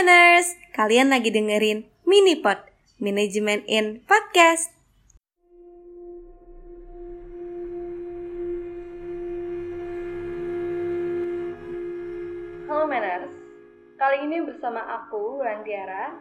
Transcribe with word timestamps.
Manners, 0.00 0.56
kalian 0.72 1.12
lagi 1.12 1.28
dengerin 1.28 1.84
Minipod, 2.08 2.56
Manajemen 3.04 3.60
in 3.68 4.00
Podcast. 4.08 4.72
Halo 12.64 12.88
Manners, 12.88 13.28
kali 14.00 14.24
ini 14.24 14.40
bersama 14.40 14.80
aku, 14.88 15.44
Rantiara, 15.44 16.16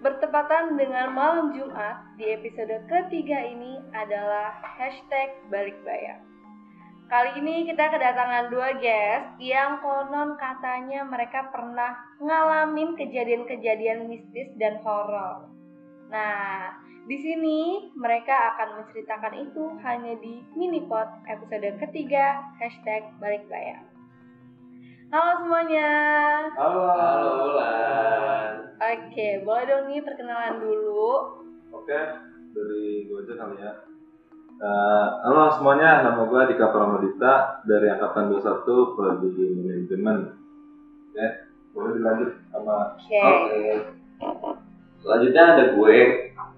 bertepatan 0.00 0.80
dengan 0.80 1.12
malam 1.12 1.52
Jumat 1.52 2.16
di 2.16 2.32
episode 2.32 2.80
ketiga 2.88 3.44
ini 3.44 3.76
adalah 3.92 4.56
hashtag 4.80 5.36
balik 5.52 5.76
bayar. 5.84 6.31
Kali 7.12 7.44
ini 7.44 7.68
kita 7.68 7.92
kedatangan 7.92 8.48
dua 8.48 8.72
guest 8.80 9.36
yang 9.36 9.84
konon 9.84 10.32
katanya 10.40 11.04
mereka 11.04 11.52
pernah 11.52 11.92
ngalamin 12.16 12.96
kejadian-kejadian 12.96 14.08
mistis 14.08 14.48
dan 14.56 14.80
horor. 14.80 15.44
Nah, 16.08 16.72
di 17.04 17.16
sini 17.20 17.92
mereka 17.92 18.56
akan 18.56 18.80
menceritakan 18.80 19.44
itu 19.44 19.76
hanya 19.84 20.16
di 20.24 20.40
Minipod 20.56 21.04
episode 21.28 21.84
ketiga 21.84 22.48
hashtag 22.56 23.04
balik 23.20 23.44
bayar. 23.52 23.84
Halo 25.12 25.44
semuanya. 25.44 25.88
Halo. 26.56 26.96
Halo 26.96 27.30
Ulan. 27.52 28.52
Oke, 28.80 29.44
boleh 29.44 29.64
dong 29.68 29.84
nih 29.92 30.00
perkenalan 30.00 30.64
dulu. 30.64 31.12
Oke, 31.76 31.92
dari 32.56 33.04
gue 33.04 33.20
aja 33.20 33.34
kali 33.36 33.60
ya. 33.60 33.91
Uh, 34.60 35.06
halo 35.24 35.54
semuanya, 35.56 36.04
nama 36.04 36.28
gue 36.28 36.40
Dika 36.52 36.68
Pramodita 36.68 37.64
dari 37.64 37.88
Angkatan 37.88 38.28
21 38.28 38.96
Prodi 38.98 39.30
Manajemen. 39.62 40.18
Oke, 41.08 41.26
boleh 41.72 41.92
dilanjut 41.96 42.30
sama 42.52 42.98
Oke. 42.98 43.22
Oke. 43.22 44.52
Selanjutnya 45.00 45.42
ada 45.56 45.64
gue, 45.72 45.98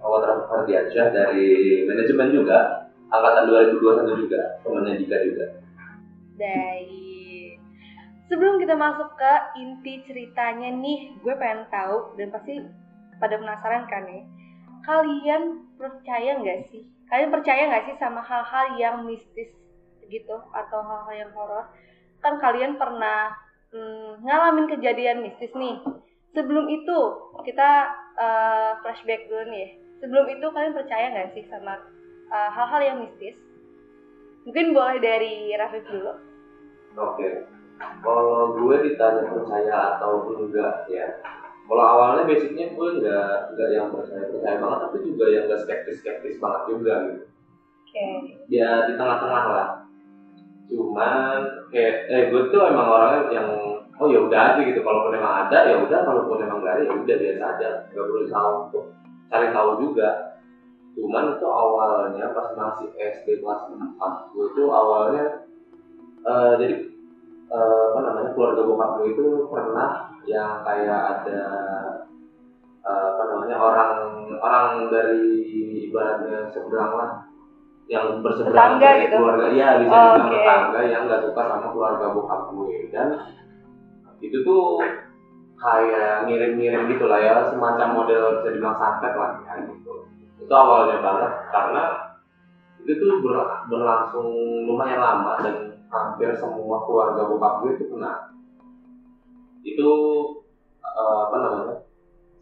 Awal 0.03 0.47
Fardiansyah 0.51 1.06
dari 1.14 1.48
manajemen 1.86 2.34
juga, 2.34 2.91
angkatan 3.12 3.48
2021 3.53 4.23
juga, 4.27 4.41
temannya 4.64 5.01
Dika 5.01 5.17
juga. 5.23 5.47
Baik. 6.41 7.62
Sebelum 8.33 8.56
kita 8.58 8.75
masuk 8.75 9.14
ke 9.20 9.33
inti 9.61 10.03
ceritanya 10.08 10.73
nih, 10.73 11.14
gue 11.23 11.34
pengen 11.36 11.69
tahu 11.70 12.17
dan 12.17 12.33
pasti 12.33 12.58
pada 13.20 13.36
penasaran 13.36 13.84
kan 13.86 14.03
nih. 14.08 14.25
Kalian 14.84 15.64
percaya 15.81 16.36
nggak 16.42 16.69
sih? 16.69 16.94
Kalian 17.15 17.31
percaya 17.31 17.70
nggak 17.70 17.87
sih 17.87 17.97
sama 18.03 18.27
hal-hal 18.27 18.75
yang 18.75 19.07
mistis 19.07 19.47
gitu 20.11 20.34
atau 20.51 20.81
hal-hal 20.83 21.15
yang 21.15 21.31
horor? 21.31 21.70
Kan 22.19 22.43
kalian 22.43 22.75
pernah 22.75 23.31
hmm, 23.70 24.27
ngalamin 24.27 24.67
kejadian 24.67 25.23
mistis 25.23 25.55
nih. 25.55 25.79
Sebelum 26.35 26.67
itu 26.67 26.98
kita 27.47 27.70
eh, 28.19 28.70
flashback 28.83 29.31
dulu 29.31 29.47
nih. 29.47 29.79
Sebelum 30.03 30.27
itu 30.27 30.42
kalian 30.42 30.75
percaya 30.75 31.07
nggak 31.15 31.39
sih 31.39 31.47
sama 31.47 31.79
eh, 32.35 32.51
hal-hal 32.51 32.83
yang 32.83 32.98
mistis? 33.07 33.39
Mungkin 34.42 34.75
boleh 34.75 34.98
dari 34.98 35.55
Rafif 35.55 35.87
dulu. 35.87 36.19
Oke. 36.98 37.47
Kalau 37.79 38.59
gue 38.59 38.91
ditanya 38.91 39.23
percaya 39.31 39.75
atau 39.95 40.35
enggak 40.35 40.91
ya. 40.91 41.15
Kalau 41.65 41.81
awalnya 41.81 42.29
basicnya 42.29 42.77
gue 42.77 42.89
nggak 43.01 43.57
nggak 43.57 43.69
yang 43.73 43.89
percaya 43.89 44.29
percaya 44.29 44.57
banget, 44.61 44.79
tapi 44.84 44.97
juga 45.01 45.25
yang 45.33 45.43
nggak 45.48 45.61
skeptis 45.65 45.97
skeptis 46.05 46.37
banget 46.37 46.62
juga 46.69 46.95
gitu. 47.09 47.25
Oke. 47.89 48.07
Ya 48.53 48.84
di 48.84 48.93
tengah-tengah 49.01 49.45
lah. 49.48 49.69
Cuman 50.69 51.39
kayak 51.73 51.95
eh 52.12 52.23
gue 52.29 52.42
tuh 52.53 52.69
emang 52.69 52.87
orangnya 52.92 53.20
yang 53.33 53.48
oh 53.97 54.07
ya 54.12 54.20
udah 54.20 54.41
aja 54.53 54.61
gitu. 54.61 54.85
Kalaupun 54.85 55.17
emang 55.17 55.48
ada 55.48 55.59
ya 55.65 55.75
udah, 55.81 56.01
kalaupun 56.05 56.45
emang 56.45 56.61
nggak 56.61 56.75
ada 56.77 56.83
ya 56.85 56.92
udah 56.92 57.17
biasa 57.17 57.45
aja. 57.57 57.69
Nggak 57.96 58.05
perlu 58.13 58.25
tahu 58.29 58.51
untuk 58.69 58.85
cari 59.33 59.46
tahu 59.48 59.70
juga. 59.81 60.08
Cuman 60.95 61.25
itu 61.35 61.46
awalnya 61.48 62.25
pas 62.36 62.48
masih 62.55 62.89
SD 62.92 63.41
kelas 63.41 63.73
4 63.73 64.31
gue 64.36 64.46
tuh 64.52 64.69
awalnya 64.69 65.48
eh, 66.29 66.52
jadi 66.61 66.94
eh, 67.55 67.81
apa 67.91 67.98
namanya 68.03 68.31
keluarga 68.35 68.63
bokap 68.67 68.91
gue 68.98 69.07
itu 69.15 69.25
pernah 69.48 69.91
yang 70.27 70.61
kayak 70.67 71.01
ada 71.13 71.41
eh, 72.85 73.05
apa 73.15 73.23
namanya 73.31 73.57
orang 73.57 73.91
orang 74.42 74.67
dari 74.92 75.23
ibaratnya 75.89 76.51
seberang 76.53 76.93
lah 76.98 77.11
yang 77.85 78.25
berseberangan 78.25 78.81
Tetangga 78.81 78.89
dari 78.91 79.03
gitu? 79.07 79.17
keluarga 79.20 79.47
iya 79.53 79.69
bisa 79.77 79.93
Oh, 79.93 80.05
dibilang 80.09 80.29
oke. 80.29 80.41
tetangga 80.41 80.81
yang 80.89 81.03
nggak 81.07 81.23
suka 81.29 81.43
sama 81.45 81.69
keluarga 81.70 82.07
bokap 82.17 82.41
gue 82.51 82.73
dan 82.91 83.09
itu 84.25 84.37
tuh 84.41 84.81
kayak 85.61 86.25
ngirim-ngirim 86.29 86.89
gitu 86.91 87.05
lah 87.07 87.20
ya 87.20 87.35
semacam 87.53 87.89
model 87.93 88.41
bisa 88.41 88.48
dibilang 88.53 88.77
santet 88.81 89.13
lah 89.14 89.31
ya 89.45 89.53
gitu 89.69 89.93
itu 90.41 90.53
awalnya 90.53 90.97
banget 91.01 91.31
karena 91.53 91.83
itu 92.81 92.93
tuh 93.01 93.17
ber- 93.20 93.64
berlangsung 93.69 94.29
lumayan 94.64 95.01
lama 95.01 95.41
dan 95.41 95.73
hampir 95.95 96.35
semua 96.35 96.83
keluarga 96.83 97.23
bokap 97.31 97.63
gue 97.63 97.71
itu 97.79 97.85
kena. 97.95 98.35
Itu 99.63 99.91
eh, 100.83 101.19
apa 101.31 101.37
namanya 101.39 101.75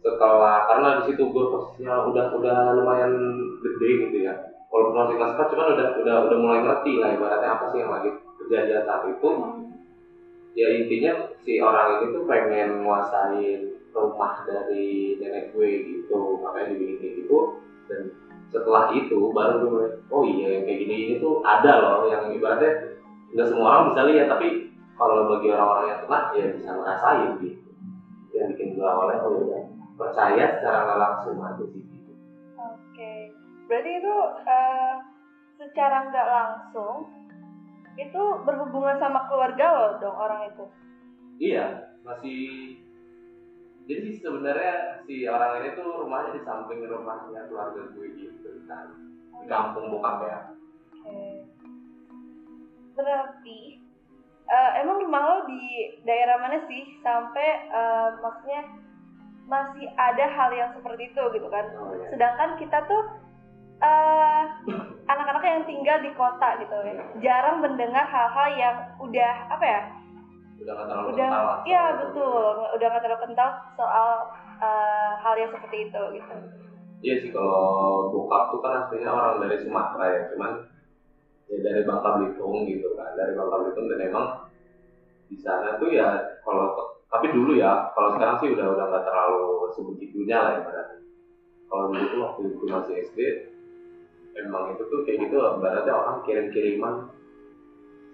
setelah 0.03 0.67
karena 0.67 0.89
di 0.99 1.03
situ 1.13 1.23
gue 1.31 1.45
posisinya 1.47 2.11
udah 2.11 2.25
udah 2.35 2.57
lumayan 2.75 3.13
gede 3.63 3.89
gitu 4.09 4.17
ya. 4.25 4.33
Walaupun 4.73 5.05
masih 5.05 5.15
kelas 5.21 5.37
4 5.37 5.51
cuman 5.53 5.67
udah 5.77 5.87
udah 6.01 6.15
udah 6.27 6.37
mulai 6.41 6.59
ngerti 6.65 6.93
lah 6.97 7.09
ibaratnya 7.13 7.49
apa 7.55 7.65
sih 7.71 7.79
yang 7.79 7.93
lagi 7.93 8.09
kejadian 8.41 8.83
saat 8.83 9.03
itu. 9.07 9.29
Ya 10.53 10.67
intinya 10.69 11.11
si 11.41 11.57
orang 11.61 12.01
ini 12.01 12.05
tuh 12.13 12.23
pengen 12.29 12.85
nguasain 12.85 13.61
rumah 13.93 14.41
dari 14.45 15.17
nenek 15.21 15.53
gue 15.53 15.69
gitu 15.85 16.41
makanya 16.41 16.73
dibikin 16.73 16.97
kayak 16.99 17.13
gitu. 17.23 17.37
Dan 17.87 18.01
setelah 18.53 18.93
itu 18.93 19.33
baru 19.33 19.65
gue 19.65 19.85
oh 20.13 20.23
iya 20.27 20.59
yang 20.59 20.63
kayak 20.69 20.79
gini 20.85 20.95
ini 21.09 21.13
tuh 21.17 21.41
ada 21.41 21.73
loh 21.81 22.05
yang 22.05 22.29
ibaratnya 22.33 22.93
nggak 23.33 23.47
semua 23.49 23.67
orang 23.69 23.85
bisa 23.93 24.01
lihat 24.09 24.27
tapi 24.29 24.47
kalau 24.93 25.25
bagi 25.25 25.49
orang-orang 25.49 25.87
yang 25.89 26.01
kena 26.05 26.19
ya 26.37 26.45
bisa 26.53 26.69
ngerasain 26.71 27.29
gitu 27.41 27.69
yang 28.33 28.47
bikin 28.53 28.77
gue 28.77 28.85
awalnya 28.85 29.21
oh 29.25 29.45
ya 29.49 29.59
percaya 29.97 30.45
secara 30.57 30.77
nggak 30.85 31.01
langsung 31.01 31.37
aja 31.41 31.65
sih 31.69 31.81
gitu. 31.85 32.13
Oke. 32.57 33.13
Berarti 33.69 33.91
itu 34.01 34.15
eh, 34.45 34.93
secara 35.61 35.97
nggak 36.09 36.29
langsung 36.29 36.97
itu 37.93 38.23
berhubungan 38.41 38.97
sama 38.97 39.29
keluarga 39.29 39.65
lo 39.69 39.87
dong 40.01 40.17
orang 40.17 40.49
itu. 40.49 40.65
Iya, 41.37 41.93
masih 42.01 42.41
jadi 43.83 44.09
sebenarnya 44.17 44.75
si 45.03 45.27
orang 45.27 45.61
ini 45.61 45.75
tuh 45.75 46.07
rumahnya 46.07 46.39
di 46.39 46.41
samping 46.47 46.87
rumahnya 46.87 47.51
keluarga 47.51 47.91
gue 47.91 48.07
gitu 48.15 48.63
kan 48.63 48.95
di 49.43 49.45
kampung 49.51 49.91
bokap 49.91 50.23
ya 50.23 50.39
Oke. 51.03 51.42
Berarti 52.93 53.59
eh, 54.49 54.71
emang 54.81 54.97
rumah 55.01 55.21
lo 55.21 55.37
di 55.49 55.61
daerah 56.05 56.37
mana 56.41 56.61
sih 56.69 56.83
sampai 57.01 57.47
eh, 57.69 58.09
maksudnya 58.21 58.61
masih 59.43 59.87
ada 59.99 60.25
hal 60.31 60.49
yang 60.55 60.71
seperti 60.71 61.11
itu 61.11 61.23
gitu 61.35 61.47
kan? 61.51 61.65
oh, 61.77 61.91
iya. 61.93 62.07
Sedangkan 62.15 62.55
kita 62.57 62.79
tuh 62.87 63.03
eh 63.83 64.43
anak-anak 65.11 65.43
yang 65.43 65.67
tinggal 65.67 65.97
di 65.99 66.11
kota 66.15 66.55
gitu 66.63 66.71
ya, 66.87 67.03
jarang 67.19 67.59
mendengar 67.59 68.07
hal-hal 68.07 68.49
yang 68.55 68.77
udah 69.03 69.33
apa 69.51 69.65
ya? 69.67 69.81
udah 70.63 70.73
nggak 70.73 70.87
terlalu 70.87 71.07
udah 71.11 71.27
kental 71.27 71.55
iya 71.67 71.83
betul 71.99 72.53
udah 72.79 72.87
nggak 72.87 73.03
terlalu 73.03 73.21
kental 73.27 73.49
soal 73.75 74.09
eh, 74.63 75.11
hal 75.19 75.35
yang 75.35 75.51
seperti 75.51 75.77
itu 75.89 76.01
gitu 76.15 76.35
iya 77.03 77.13
sih 77.19 77.29
kalau 77.35 78.09
bokap 78.15 78.43
tuh 78.55 78.59
kan 78.63 78.71
aslinya 78.85 79.11
orang 79.11 79.43
dari 79.43 79.57
Sumatera 79.59 80.05
ya 80.07 80.21
cuman 80.33 80.51
ya 81.47 81.57
dari 81.59 81.81
Bangka 81.83 82.09
Belitung 82.15 82.63
gitu 82.65 82.87
kan 82.95 83.11
dari 83.13 83.31
Bangka 83.33 83.55
Belitung 83.59 83.85
dan 83.91 83.99
emang 84.03 84.27
di 85.27 85.37
sana 85.39 85.75
tuh 85.77 85.89
ya 85.89 86.07
kalau 86.41 86.71
tapi 87.07 87.29
dulu 87.29 87.53
ya 87.53 87.89
kalau 87.93 88.13
sekarang 88.13 88.37
sih 88.39 88.49
udah 88.51 88.67
udah 88.69 88.85
nggak 88.87 89.03
terlalu 89.03 89.43
sebegitunya 89.71 90.37
lah 90.39 90.51
ibaratnya 90.55 90.99
kalau 91.67 91.83
dulu 91.89 92.03
tuh 92.05 92.19
waktu 92.21 92.41
itu 92.49 92.63
masih 92.65 92.93
SD 93.05 93.19
emang 94.35 94.73
itu 94.73 94.83
tuh 94.83 94.99
kayak 95.03 95.17
gitu 95.21 95.35
ibaratnya 95.35 95.93
orang 95.93 96.17
kirim-kiriman 96.23 96.93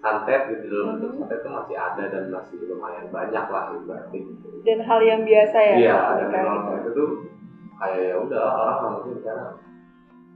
santet 0.00 0.48
gitu 0.48 0.64
dalam 0.66 0.96
bentuk 0.96 1.10
Mhm. 1.12 1.18
santet 1.20 1.38
tuh 1.40 1.52
masih 1.52 1.76
ada 1.76 2.04
dan 2.08 2.22
masih 2.28 2.56
lumayan 2.64 3.04
banyak 3.08 3.44
lah 3.46 3.62
ibaratnya 3.70 4.18
gitu 4.18 4.48
dan 4.64 4.78
hal 4.80 5.00
yang 5.00 5.20
biasa 5.22 5.58
ya 5.60 5.74
Iya, 5.76 5.98
dan 6.16 6.26
memang 6.28 6.56
gitu. 6.56 6.72
itu 6.76 6.90
tuh 6.96 7.08
kayak 7.76 8.00
ya 8.04 8.14
udah 8.16 8.42
orang 8.44 8.76
nanggepin 8.82 9.16
karena 9.20 9.46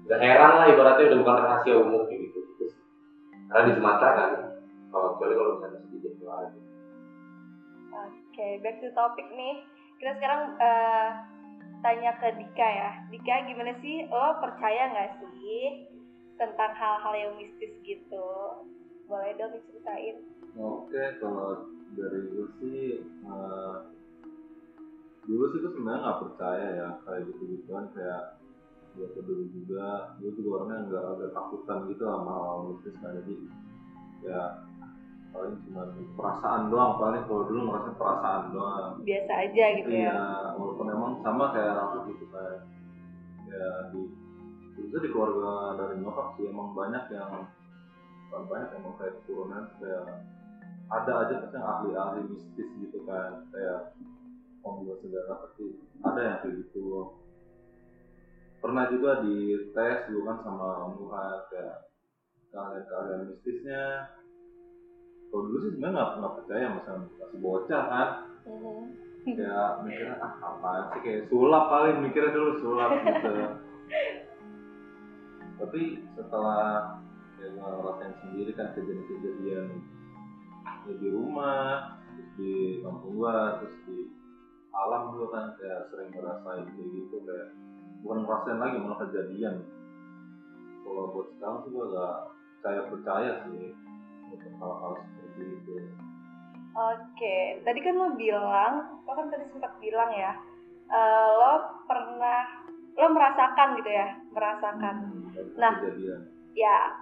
udah 0.04 0.18
heran 0.20 0.52
lah 0.52 0.66
ibaratnya 0.68 1.04
udah 1.08 1.18
bukan 1.20 1.36
rahasia 1.38 1.74
umum 1.76 2.02
gitu. 2.08 2.23
Karena 3.54 3.70
di 3.70 3.78
Sumatera 3.78 4.10
kan, 4.18 4.30
kalau 4.90 5.14
kecuali 5.14 5.34
kalau 5.38 5.50
misalnya 5.54 5.80
sedikit 5.86 6.12
doang. 6.18 6.58
Oke, 7.94 8.48
back 8.66 8.82
to 8.82 8.90
topic 8.98 9.30
nih. 9.30 9.62
Kita 10.02 10.10
sekarang 10.18 10.58
eh, 10.58 11.08
tanya 11.78 12.18
ke 12.18 12.34
Dika 12.34 12.66
ya. 12.66 12.90
Dika, 13.14 13.46
gimana 13.46 13.78
sih 13.78 14.10
lo 14.10 14.42
percaya 14.42 14.90
nggak 14.90 15.22
sih 15.22 15.86
tentang 16.34 16.74
hal-hal 16.74 17.14
yang 17.14 17.32
mistis 17.38 17.70
gitu? 17.86 18.26
Boleh 19.06 19.38
dong 19.38 19.54
diceritain. 19.54 20.18
Oke, 20.58 21.22
kalau 21.22 21.70
dari 21.94 22.26
gue 22.26 22.46
sih 22.58 23.06
eh, 23.06 23.76
dulu 25.30 25.44
sih 25.54 25.62
tuh 25.62 25.70
sebenarnya 25.78 26.02
nggak 26.02 26.20
percaya 26.26 26.66
ya 26.74 26.88
kayak 27.06 27.22
gitu 27.30 27.42
gituan 27.54 27.86
kayak 27.94 28.34
gue 28.94 29.06
tuh 29.14 29.22
dulu 29.26 29.44
juga. 29.50 30.14
Gue 30.22 30.30
juga 30.38 30.48
orangnya 30.62 30.78
nggak 30.86 31.04
agak 31.14 31.30
takutan 31.34 31.78
gitu 31.90 32.02
sama 32.06 32.32
hal 32.32 32.58
mistis 32.70 32.94
kan. 33.02 33.10
Jadi 33.18 33.34
ya 34.24 34.40
paling 35.34 35.54
cuma 35.66 35.82
perasaan 36.14 36.62
doang. 36.70 36.92
Paling 37.02 37.22
kalau 37.26 37.44
dulu 37.50 37.60
ngerasa 37.68 37.90
perasaan 37.98 38.42
doang. 38.54 38.90
Biasa 39.02 39.32
aja 39.34 39.64
gitu 39.82 39.90
ya. 39.90 40.14
Iya 40.14 40.22
walaupun 40.54 40.86
emang 40.90 41.12
sama 41.26 41.44
kayak 41.50 41.74
aku 41.74 41.98
gitu 42.14 42.24
kayak 42.30 42.58
ya 43.50 43.66
di 43.92 44.02
itu 44.74 44.96
di 44.98 45.08
keluarga 45.14 45.78
dari 45.78 46.02
nyokap 46.02 46.34
sih 46.34 46.50
emang 46.50 46.74
banyak 46.74 47.06
yang 47.14 47.46
bukan 48.26 48.42
banyak 48.50 48.68
emang 48.74 48.94
kayak 48.98 49.14
keturunan 49.22 49.62
kayak 49.78 50.02
ada 50.90 51.12
aja 51.22 51.34
pasti 51.46 51.54
yang 51.54 51.66
ahli-ahli 51.66 52.20
mistis 52.30 52.68
gitu 52.78 52.98
kan. 53.06 53.42
Kayak 53.50 53.94
pembuat 54.62 54.98
segala 55.02 55.32
pasti 55.44 55.66
ada 56.02 56.20
yang 56.22 56.38
kayak 56.42 56.54
gitu 56.62 57.10
pernah 58.64 58.88
juga 58.88 59.20
di 59.20 59.52
tes 59.76 60.08
dulu 60.08 60.24
kan 60.24 60.40
sama 60.40 60.88
Om 60.88 60.92
Nuhat 60.96 61.52
kayak 61.52 61.84
keahlian-keahlian 62.48 63.20
mistisnya. 63.28 63.84
Kalau 65.28 65.42
dulu 65.44 65.58
sih 65.60 65.70
sebenarnya 65.76 65.92
nggak 66.00 66.10
nggak 66.16 66.34
percaya 66.40 66.66
masa 66.72 66.90
masih 67.04 67.38
bocah 67.44 67.84
kan. 67.92 68.08
Mhm. 68.48 68.84
ya 69.24 69.80
mikirnya 69.84 70.16
ah 70.20 70.32
apaan 70.40 70.84
sih? 70.96 71.00
Kayak 71.04 71.28
sulap 71.28 71.64
paling 71.68 71.96
mikirnya 72.08 72.32
dulu 72.32 72.50
sulap 72.64 72.90
gitu. 73.04 73.32
Tapi 75.60 75.82
setelah 76.16 76.64
ya 77.36 77.48
ngerasain 77.52 78.14
sendiri 78.24 78.52
kan 78.56 78.72
kejadian-kejadian 78.72 79.68
ya 80.88 80.94
di 80.96 81.08
rumah 81.12 82.00
terus 82.16 82.30
di 82.40 82.52
kampung 82.80 83.20
gua 83.20 83.60
terus 83.60 83.76
di 83.84 84.08
alam 84.72 85.12
juga 85.12 85.26
kan 85.36 85.46
kayak 85.60 85.80
sering 85.92 86.08
ngerasain 86.16 86.64
kayak 86.72 86.88
gitu 86.96 87.16
kayak 87.28 87.48
bukan 88.04 88.20
ngerasain 88.28 88.60
lagi 88.60 88.76
malah 88.84 88.98
kejadian 89.08 89.56
kalau 90.84 91.04
buat 91.16 91.26
sekarang 91.34 91.58
sih 91.64 91.70
gua 91.72 91.84
gak 91.88 92.14
percaya 92.60 92.80
percaya 92.92 93.32
sih 93.48 93.72
untuk 94.28 94.52
hal-hal 94.60 94.92
seperti 95.00 95.42
itu 95.56 95.76
Oke, 96.74 97.62
tadi 97.62 97.78
kan 97.86 97.94
lo 97.94 98.18
bilang, 98.18 98.98
lo 99.06 99.12
kan 99.14 99.30
tadi 99.30 99.46
sempat 99.54 99.78
bilang 99.78 100.10
ya, 100.10 100.34
eh, 100.90 101.28
lo 101.38 101.70
pernah, 101.86 102.66
lo 102.98 103.06
merasakan 103.14 103.78
gitu 103.78 103.90
ya, 103.94 104.18
merasakan. 104.34 104.94
Hmm, 105.06 105.30
Nah. 105.54 105.70
kejadian 105.78 106.26
Ya, 106.58 106.98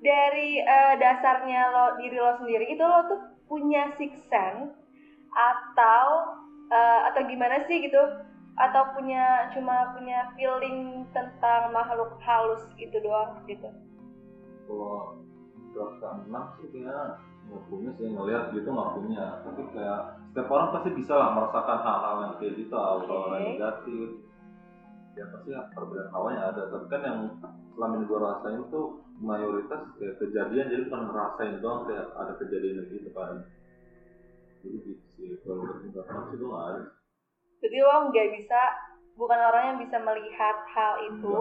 dari 0.00 0.56
eh, 0.56 0.94
dasarnya 0.96 1.68
lo 1.68 1.84
diri 2.00 2.16
lo 2.16 2.32
sendiri 2.40 2.64
itu 2.72 2.80
lo 2.80 3.04
tuh 3.12 3.20
punya 3.44 3.92
six 4.00 4.16
sense 4.32 4.72
atau 5.36 6.04
eh, 6.72 7.00
atau 7.12 7.28
gimana 7.28 7.60
sih 7.68 7.84
gitu? 7.84 8.00
Atau 8.54 8.94
punya 8.94 9.50
cuma 9.50 9.96
punya 9.98 10.30
feeling 10.38 11.02
tentang 11.10 11.74
makhluk 11.74 12.14
halus 12.22 12.62
gitu 12.78 12.96
doang 13.02 13.42
gitu? 13.50 13.66
kalau 14.64 15.20
perasaan 15.74 16.30
enam 16.30 16.44
sih 16.58 16.68
kayak 16.70 17.20
nggak 17.44 17.62
punya 17.68 17.90
sih 18.00 18.06
ngelihat 18.08 18.44
gitu 18.56 18.68
nggak 18.70 18.92
punya. 18.96 19.24
Tapi 19.44 19.62
kayak 19.74 20.00
setiap 20.32 20.48
orang 20.50 20.68
pasti 20.72 20.90
bisa 20.96 21.12
lah 21.14 21.28
merasakan 21.36 21.78
hal-hal 21.82 22.16
yang 22.22 22.34
kayak 22.40 22.54
gitu 22.56 22.74
aura 22.74 23.16
Oke. 23.28 23.38
negatif. 23.42 24.08
Ya 25.14 25.24
pasti 25.30 25.50
perbedaan 25.52 26.10
hawanya 26.10 26.40
ada. 26.50 26.62
Tapi 26.72 26.86
kan 26.90 27.00
yang 27.04 27.18
selama 27.74 27.94
ini 27.98 28.04
gue 28.06 28.18
rasain 28.18 28.62
tuh 28.70 28.86
mayoritas 29.22 29.82
kayak 29.98 30.16
kejadian 30.18 30.70
jadi 30.70 30.82
bukan 30.90 31.02
ngerasain 31.10 31.54
doang 31.62 31.80
kayak 31.86 32.06
ada 32.16 32.32
kejadian 32.38 32.86
gitu 32.90 33.10
kan. 33.14 33.44
Jadi 34.64 34.76
gitu 34.88 35.04
sih 35.18 35.28
kalau 35.44 35.60
menurut 35.60 35.78
gue 35.92 36.22
sih 36.32 36.36
gue 36.40 36.48
nggak 36.48 36.66
ada 36.70 36.82
Jadi 37.64 37.76
lo 37.80 38.12
nggak 38.12 38.28
bisa, 38.36 38.60
bukan 39.16 39.40
orang 39.40 39.64
yang 39.72 39.78
bisa 39.80 39.96
melihat 40.04 40.56
hal 40.68 41.00
itu. 41.08 41.32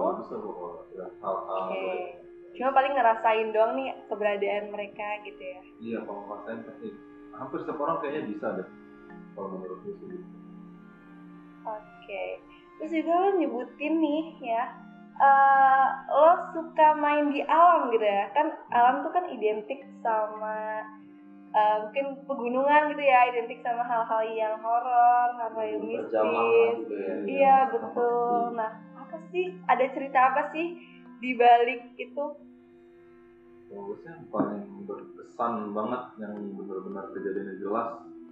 hal-hal 1.20 1.64
Oke. 1.68 2.24
Cuma 2.56 2.70
paling 2.72 2.94
ngerasain 2.96 3.52
doang 3.52 3.75
nih 3.75 3.92
keberadaan 4.08 4.72
mereka 4.72 5.20
gitu 5.28 5.42
ya. 5.42 5.60
iya 5.84 5.98
kalau 6.06 6.22
ngerasain 6.31 6.64
pasti 6.64 6.88
hampir 7.34 7.58
setiap 7.66 7.81
orang 7.81 7.98
kayaknya 8.00 8.24
bisa 8.30 8.48
deh 8.62 8.68
kalau 9.34 9.48
menurut 9.58 9.78
gue 9.84 9.94
sih 10.00 10.08
gitu. 10.16 10.28
Oke. 11.66 12.25
Terus 12.80 12.92
juga 12.94 13.14
lo 13.20 13.30
nyebutin 13.42 13.94
nih 14.00 14.24
ya, 14.48 14.64
eh, 15.18 15.88
lo 16.14 16.31
suka 16.56 16.88
main 16.96 17.34
di 17.34 17.42
alam 17.44 17.90
gitu 17.92 18.06
ya? 18.06 18.31
Kan 18.31 18.48
alam 18.72 19.02
tuh 19.04 19.12
kan 19.12 19.25
identik 19.34 19.81
sama 20.06 20.88
eh, 21.53 21.77
mungkin 21.85 22.05
pegunungan 22.25 22.81
gitu 22.91 23.03
ya, 23.05 23.19
identik 23.29 23.61
sama 23.61 23.85
hal-hal 23.85 24.21
yang 24.33 24.57
horor, 24.59 25.29
hal-hal 25.38 25.63
yang 25.63 25.81
mistis. 25.85 26.11
gitu 26.81 26.94
ya. 26.97 27.15
Iya 27.23 27.57
betul. 27.69 28.57
Nah, 28.57 28.71
apa 28.97 29.17
sih? 29.29 29.53
Ada 29.69 29.85
cerita 29.94 30.19
apa 30.33 30.50
sih 30.51 30.77
di 31.21 31.31
balik 31.38 31.94
itu? 31.95 32.25
Sih 33.71 34.05
yang 34.05 34.29
paling 34.29 34.85
berkesan 34.85 35.73
banget 35.73 36.03
yang 36.21 36.33
benar-benar 36.53 37.09
kejadiannya 37.09 37.55
jelas 37.57 37.88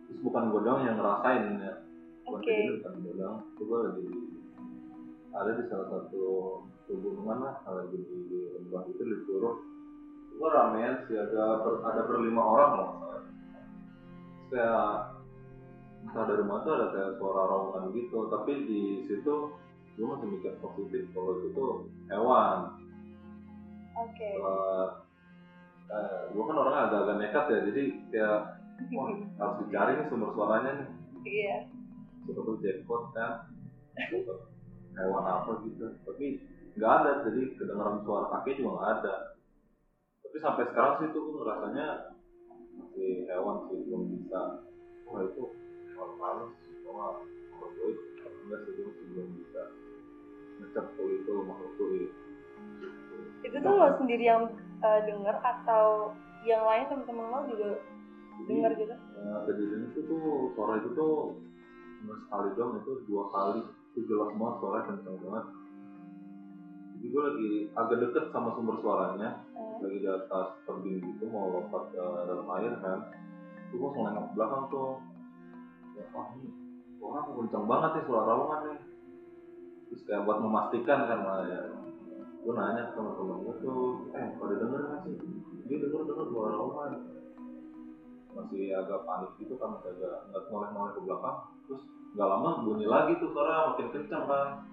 terus 0.06 0.20
bukan 0.22 0.54
gue 0.54 0.62
doang 0.62 0.84
yang 0.86 1.00
ngerasain 1.00 1.46
ya 1.64 1.74
bukan 2.28 2.40
Oke. 2.44 2.46
kejadian 2.46 2.78
bukan 2.78 2.94
gue 3.02 3.14
doang 3.18 3.38
itu 3.42 3.62
gue 3.64 3.80
lagi 3.80 4.02
di, 4.06 4.20
ada 5.32 5.52
di 5.56 5.64
salah 5.72 5.88
satu 5.88 6.24
pegunungan 6.86 7.38
lah 7.42 7.56
lagi 7.64 7.98
di 7.98 8.20
lembah 8.60 8.84
itu 8.92 9.02
di 9.02 9.18
Curug 9.26 9.56
gue 10.38 10.50
ramean 10.50 10.96
sih. 11.08 11.16
Ada 11.20 11.44
ber, 11.64 11.74
ada 11.84 12.02
berlima 12.08 12.44
orang 12.44 12.72
loh 12.78 12.92
kayak 14.52 15.16
entah 16.04 16.24
dari 16.28 16.44
mana 16.44 16.62
tuh 16.68 16.74
ada 16.76 16.88
kayak 16.92 17.12
suara 17.18 17.42
raungan 17.48 17.96
gitu. 17.96 18.28
Tapi 18.28 18.52
di 18.68 18.82
situ 19.08 19.36
gue 19.96 20.06
masih 20.08 20.28
mikir 20.28 20.54
positif 20.60 21.08
kalau 21.16 21.40
itu 21.40 21.48
tuh 21.56 21.88
hewan. 22.12 22.58
Oke. 23.92 24.30
setelah 24.36 25.04
eh, 25.92 26.22
gue 26.32 26.44
kan 26.44 26.56
orangnya 26.60 26.82
agak-agak 26.88 27.18
nekat 27.20 27.46
ya. 27.48 27.60
Jadi 27.72 27.84
kayak 28.12 28.40
wah 28.92 29.10
harus 29.40 29.56
dicari 29.66 29.92
nih 30.00 30.06
sumber 30.12 30.30
suaranya 30.36 30.72
nih. 30.84 30.90
Iya. 31.22 31.58
siapa 32.28 32.42
tuh 32.44 32.56
jackpot 32.62 33.04
kan? 33.16 33.32
Hewan 35.00 35.26
apa 35.26 35.52
gitu. 35.64 35.86
Tapi 36.04 36.26
nggak 36.76 36.92
ada. 36.92 37.12
Jadi 37.30 37.42
kedengaran 37.56 38.04
suara 38.04 38.28
kaki 38.36 38.60
juga 38.60 38.72
nggak 38.76 38.92
ada 39.00 39.16
tapi 40.32 40.48
sampai 40.48 40.64
sekarang 40.72 40.96
sih 41.04 41.12
tuh 41.12 41.28
gue 41.28 41.44
ngerasanya 41.44 41.88
masih 42.80 43.28
hewan 43.28 43.68
sih 43.68 43.84
belum 43.84 44.16
bisa. 44.16 44.64
Wah 45.12 45.28
itu 45.28 45.44
hewan 45.92 46.12
halus 46.24 46.56
wah 46.88 47.20
kalau 47.52 47.68
gue 47.76 48.00
enggak 48.48 48.60
sih 48.64 48.80
masih 48.80 49.06
belum 49.12 49.28
bisa 49.44 49.62
ngecap 50.64 50.86
kalau 50.96 51.12
itu 51.12 51.34
makhluk 51.36 51.72
tuh 51.76 51.88
Itu 53.44 53.58
tuh 53.60 53.74
lo 53.76 53.92
sendiri 54.00 54.24
yang 54.24 54.48
eh, 54.80 55.00
denger 55.04 55.36
atau 55.36 56.16
yang 56.48 56.64
lain 56.64 56.88
temen-temen 56.88 57.28
lo 57.28 57.40
juga 57.52 57.70
denger 58.48 58.72
gitu? 58.80 58.96
Ya, 58.96 59.36
kejadian 59.52 59.84
itu 59.92 60.00
tuh 60.08 60.56
suara 60.56 60.80
itu 60.80 60.96
tuh 60.96 61.44
cuma 62.00 62.16
sekali 62.24 62.50
doang 62.56 62.80
itu 62.80 62.92
dua 63.04 63.28
kali. 63.36 63.68
Itu 63.92 64.08
jelas 64.08 64.32
banget 64.40 64.56
suaranya 64.64 64.88
kenceng 64.96 65.18
banget 65.28 65.46
jadi 67.02 67.18
gue 67.18 67.24
lagi 67.26 67.52
agak 67.74 67.98
deket 67.98 68.26
sama 68.30 68.54
sumber 68.54 68.78
suaranya. 68.78 69.42
Eh, 69.58 69.74
lagi 69.82 69.98
di 70.06 70.06
atas 70.06 70.54
tebing 70.70 71.02
gitu 71.02 71.26
mau 71.34 71.50
lompat 71.50 71.90
ke 71.90 71.98
dalam 71.98 72.46
air 72.62 72.78
kan. 72.78 73.10
Gue 73.74 73.82
langsung 73.82 74.06
nengok 74.06 74.26
ke 74.30 74.34
belakang 74.38 74.64
tuh. 74.70 74.90
Ya 75.98 76.06
wah 76.14 76.30
ini 76.38 76.46
suara 77.02 77.26
kok 77.26 77.34
kenceng 77.42 77.66
banget 77.66 77.90
nih 77.98 78.04
suara 78.06 78.24
raungan 78.30 78.60
nih. 78.70 78.80
Terus 79.90 80.02
kayak 80.06 80.24
buat 80.30 80.38
memastikan 80.46 81.00
kan 81.10 81.20
lah 81.26 81.42
ya. 81.50 81.60
Gue 82.46 82.54
nanya 82.54 82.82
ke 82.86 82.94
teman-teman 82.94 83.38
gue 83.50 83.56
tuh 83.66 83.82
eh 84.14 84.26
pada 84.38 84.56
denger 84.62 84.80
nggak 84.86 85.00
sih? 85.02 85.16
Dia 85.66 85.78
denger 85.82 86.02
denger 86.06 86.26
suara 86.30 86.50
raungan. 86.54 86.92
Masih 88.38 88.78
agak 88.78 89.02
panik 89.10 89.32
gitu 89.42 89.58
kan 89.58 89.74
agak 89.74 90.22
nggak 90.30 90.44
noleh-noleh 90.54 90.94
ke 90.94 91.02
belakang. 91.02 91.50
Terus 91.66 91.82
nggak 92.14 92.30
lama 92.30 92.62
bunyi 92.62 92.86
lagi 92.86 93.18
tuh 93.18 93.34
suara 93.34 93.74
makin 93.74 93.90
kencang 93.90 94.30
kan 94.30 94.70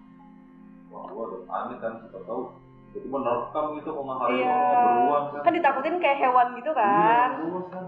wah 0.89 1.05
gua 1.07 1.23
udah 1.27 1.41
panik 1.45 1.79
kan 1.79 1.93
siapa 2.01 2.19
tahu 2.23 2.43
itu 2.91 3.07
menerkam 3.07 3.65
gitu 3.77 3.91
harimau 3.93 4.33
Iya. 4.33 4.59
beruang 4.73 5.25
kan 5.31 5.41
Kan 5.45 5.53
ditakutin 5.55 5.97
kayak 5.99 6.19
hewan 6.19 6.47
gitu 6.55 6.71
kan? 6.73 7.29
iya 7.37 7.61
kan 7.69 7.85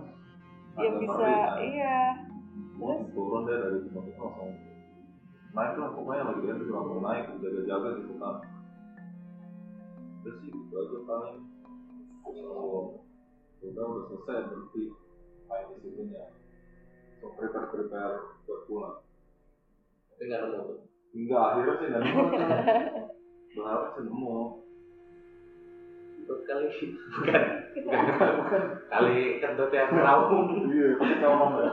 Yang 0.71 0.87
Agak 0.87 1.01
bisa, 1.03 1.13
ngeri, 1.19 1.35
kan. 1.35 1.57
iya. 1.61 1.97
Gua 2.77 2.93
turun 3.11 3.43
deh 3.45 3.57
dari 3.59 3.79
tempat 3.83 4.05
itu 4.07 4.21
langsung 4.21 4.51
naik 5.51 5.75
lah 5.75 5.91
pokoknya 5.91 6.23
lagi 6.25 6.41
dia 6.41 6.55
tuh 6.55 6.67
langsung 6.71 7.01
naik 7.03 7.25
jaga-jaga 7.37 7.89
gitu 7.99 8.15
kan 8.17 8.37
terus 10.21 10.37
gitu 10.45 10.75
aja 10.77 10.99
paling 11.03 11.37
oh 12.23 13.03
udah 13.59 13.83
udah 13.83 14.03
selesai 14.07 14.47
berhenti 14.47 14.85
main 15.45 15.65
di 15.67 15.77
situnya 15.83 16.25
so 17.19 17.35
prepare 17.35 17.67
prepare 17.69 18.15
buat 18.45 18.61
pulang 18.65 18.97
Tapi 20.09 20.23
nggak 20.23 20.41
nemu 20.45 20.61
tuh. 20.63 20.79
Enggak, 21.11 21.43
akhirnya 21.43 21.75
sih 21.75 21.87
nggak 21.91 22.03
nemu. 22.07 22.23
Berharap 23.59 23.87
sih 23.99 24.03
nemu. 24.07 24.37
Itu 26.21 26.35
kali 26.47 26.67
bukan 27.19 27.43
bukan 27.89 28.31
bukan 28.39 28.63
kali 28.87 29.19
kentut 29.43 29.71
yang 29.75 29.91
raung. 29.97 30.47
Iya, 30.71 30.89
tapi 31.01 31.15
colong 31.19 31.53
ya. 31.59 31.69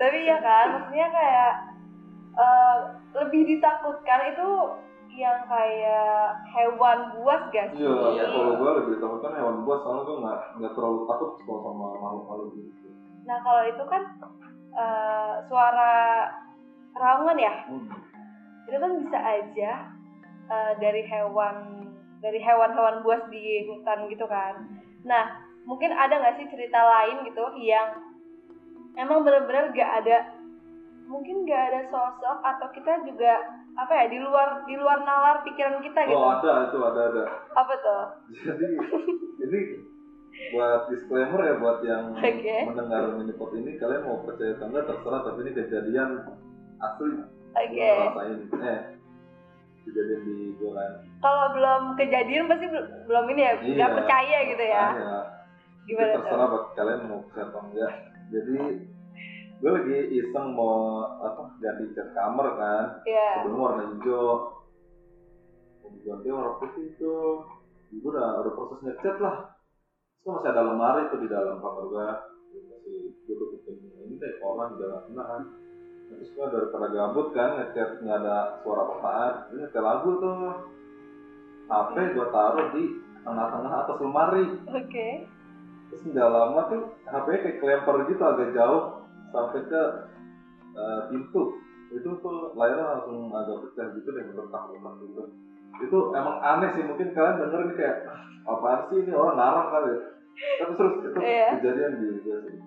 Tapi 0.00 0.18
ya 0.26 0.36
kan, 0.42 0.66
maksudnya 0.74 1.08
kayak 1.14 1.52
eh, 2.34 2.76
lebih 3.22 3.42
ditakutkan 3.54 4.20
itu 4.34 4.48
yang 5.12 5.44
kayak 5.44 6.40
hewan 6.56 6.98
buas 7.20 7.42
gak 7.52 7.76
sih? 7.76 7.84
Iya, 7.84 7.92
Iya. 8.16 8.24
kalau 8.32 8.52
gue 8.56 8.70
lebih 8.80 8.94
takut 8.96 9.20
kan 9.20 9.36
hewan 9.36 9.60
buas, 9.62 9.84
soalnya 9.84 10.08
gue 10.08 10.16
nggak 10.24 10.38
nggak 10.58 10.72
terlalu 10.72 11.00
takut 11.04 11.30
kalau 11.44 11.60
sama 11.68 11.86
makhluk-makhluk 12.00 12.48
gitu. 12.56 12.88
Nah 13.28 13.38
kalau 13.44 13.62
itu 13.68 13.84
kan 13.86 14.02
eh, 14.72 15.32
suara 15.46 15.94
raungan 16.92 17.38
ya, 17.38 17.54
Hmm. 17.68 17.88
itu 18.68 18.76
kan 18.76 18.92
bisa 19.00 19.18
aja 19.18 19.72
eh, 20.48 20.72
dari 20.78 21.02
hewan 21.06 21.86
dari 22.20 22.38
hewan-hewan 22.38 23.02
buas 23.02 23.22
di 23.28 23.66
hutan 23.66 24.06
gitu 24.06 24.26
kan. 24.26 24.68
Nah 25.02 25.24
mungkin 25.66 25.90
ada 25.90 26.18
nggak 26.18 26.36
sih 26.38 26.46
cerita 26.50 26.78
lain 26.78 27.26
gitu 27.26 27.44
yang 27.62 27.98
emang 28.98 29.22
benar-benar 29.24 29.72
gak 29.72 29.90
ada 30.04 30.18
mungkin 31.06 31.44
gak 31.48 31.62
ada 31.72 31.80
sosok 31.88 32.38
atau 32.44 32.68
kita 32.72 33.02
juga 33.04 33.32
apa 33.72 33.92
ya 33.94 34.04
di 34.12 34.18
luar 34.20 34.62
di 34.68 34.74
luar 34.76 35.00
nalar 35.02 35.40
pikiran 35.46 35.80
kita 35.80 36.00
gitu. 36.06 36.16
Oh 36.18 36.28
ada 36.36 36.68
itu 36.68 36.78
ada 36.82 37.00
ada. 37.08 37.24
Apa 37.56 37.74
tuh? 37.80 38.04
Jadi 38.36 38.66
ini 39.42 39.60
buat 40.52 40.88
disclaimer 40.88 41.40
ya 41.42 41.54
buat 41.60 41.78
yang 41.84 42.12
Oke. 42.16 42.56
mendengar 42.68 43.16
minipod 43.16 43.52
ini 43.56 43.76
kalian 43.76 44.04
mau 44.04 44.24
percaya 44.24 44.56
atau 44.56 44.66
enggak 44.68 44.86
terserah 44.88 45.20
tapi 45.24 45.38
ini 45.44 45.52
kejadian 45.56 46.10
asli 46.82 47.08
Oke. 47.52 47.90
Ngerasain. 47.92 48.38
Eh 48.58 48.80
kejadian 49.82 50.20
di 50.22 50.34
gue 50.54 50.70
kan 50.70 50.92
Kalau 51.18 51.46
belum 51.52 51.82
kejadian 51.96 52.46
pasti 52.46 52.66
bel- 52.66 52.90
belum 53.04 53.24
ini 53.28 53.42
ya, 53.42 53.52
nggak 53.56 53.90
Iya. 53.90 53.96
percaya 53.96 54.38
gitu 54.46 54.64
ya. 54.64 54.84
ya 54.94 55.16
Gimana 55.82 56.06
tuh? 56.08 56.14
terserah 56.20 56.46
buat 56.46 56.64
kalian 56.72 57.00
mau 57.04 57.20
percaya 57.24 57.46
atau 57.48 57.60
enggak. 57.64 57.92
Jadi 58.28 58.58
gue 59.58 59.70
lagi 59.70 59.98
iseng 60.16 60.46
mau 60.52 60.74
apa 61.18 61.42
ganti 61.58 61.84
cat 61.92 62.08
kamar 62.12 62.46
kan. 62.54 62.84
Iya. 63.02 63.28
sebelum 63.36 63.58
warna 63.60 63.82
hijau. 63.90 64.26
Mau 65.78 65.88
diganti 65.92 66.26
warna 66.28 66.52
putih 66.56 66.84
itu. 66.88 67.14
Gue 67.92 68.08
udah 68.08 68.40
udah 68.40 68.52
proses 68.54 68.78
ngecat 68.80 69.16
lah. 69.18 69.36
Terus 70.14 70.22
kan 70.24 70.32
masih 70.38 70.50
ada 70.50 70.62
lemari 70.64 71.02
tuh 71.10 71.18
di 71.18 71.28
dalam 71.28 71.58
kamar 71.58 71.84
gue 71.84 72.06
masih 72.64 72.96
gue 73.20 73.34
tutupin 73.36 73.74
ini 74.00 74.14
deh 74.14 74.32
orang 74.40 74.74
di 74.74 74.78
dalam 74.78 75.00
sana 75.04 75.22
kan 75.26 75.42
terus 76.16 76.30
gue 76.32 76.46
daripada 76.48 76.86
gabut 76.90 77.26
kan 77.32 77.48
ngecat 77.56 78.00
nggak 78.00 78.18
ada 78.22 78.36
suara 78.60 78.82
apaan. 78.88 79.32
Gue 79.48 79.56
nyetel 79.60 79.82
lagu 79.82 80.10
tuh. 80.20 80.36
HP 81.72 81.94
gue 82.12 82.26
taruh 82.28 82.66
di 82.76 82.84
tengah-tengah 83.22 83.72
atas 83.86 83.96
lemari. 84.02 84.44
Oke. 84.68 85.08
terus 85.92 86.08
nggak 86.08 86.24
lama 86.32 86.60
tuh 86.72 86.82
HP 87.04 87.26
kayak 87.44 87.58
kelempar 87.60 87.96
gitu 88.08 88.22
agak 88.24 88.48
jauh. 88.56 88.82
Sampai 89.32 89.60
ke 89.68 89.82
eh, 90.72 91.00
pintu. 91.12 91.42
Itu 91.92 92.08
tuh 92.24 92.56
layarnya 92.56 92.84
langsung 92.96 93.28
agak 93.28 93.68
pecah 93.68 93.86
gitu 93.92 94.08
deh 94.12 94.24
bertak-bertak 94.32 94.94
gitu 95.04 95.22
itu 95.80 95.98
emang 96.12 96.36
aneh 96.44 96.68
sih 96.76 96.84
mungkin 96.84 97.16
kalian 97.16 97.40
denger 97.42 97.60
ini 97.64 97.74
kayak 97.80 97.96
"Ah, 98.04 98.20
apaan 98.52 98.80
sih 98.92 99.02
ini 99.02 99.12
orang 99.16 99.40
ngarang 99.40 99.68
kali 99.72 99.88
ya? 99.88 100.00
Tapi 100.60 100.72
terus 100.76 100.94
itu 101.00 101.18
Iya. 101.20 101.48
kejadian 101.58 101.92
di 101.96 102.06
gue 102.20 102.36
sih. 102.44 102.58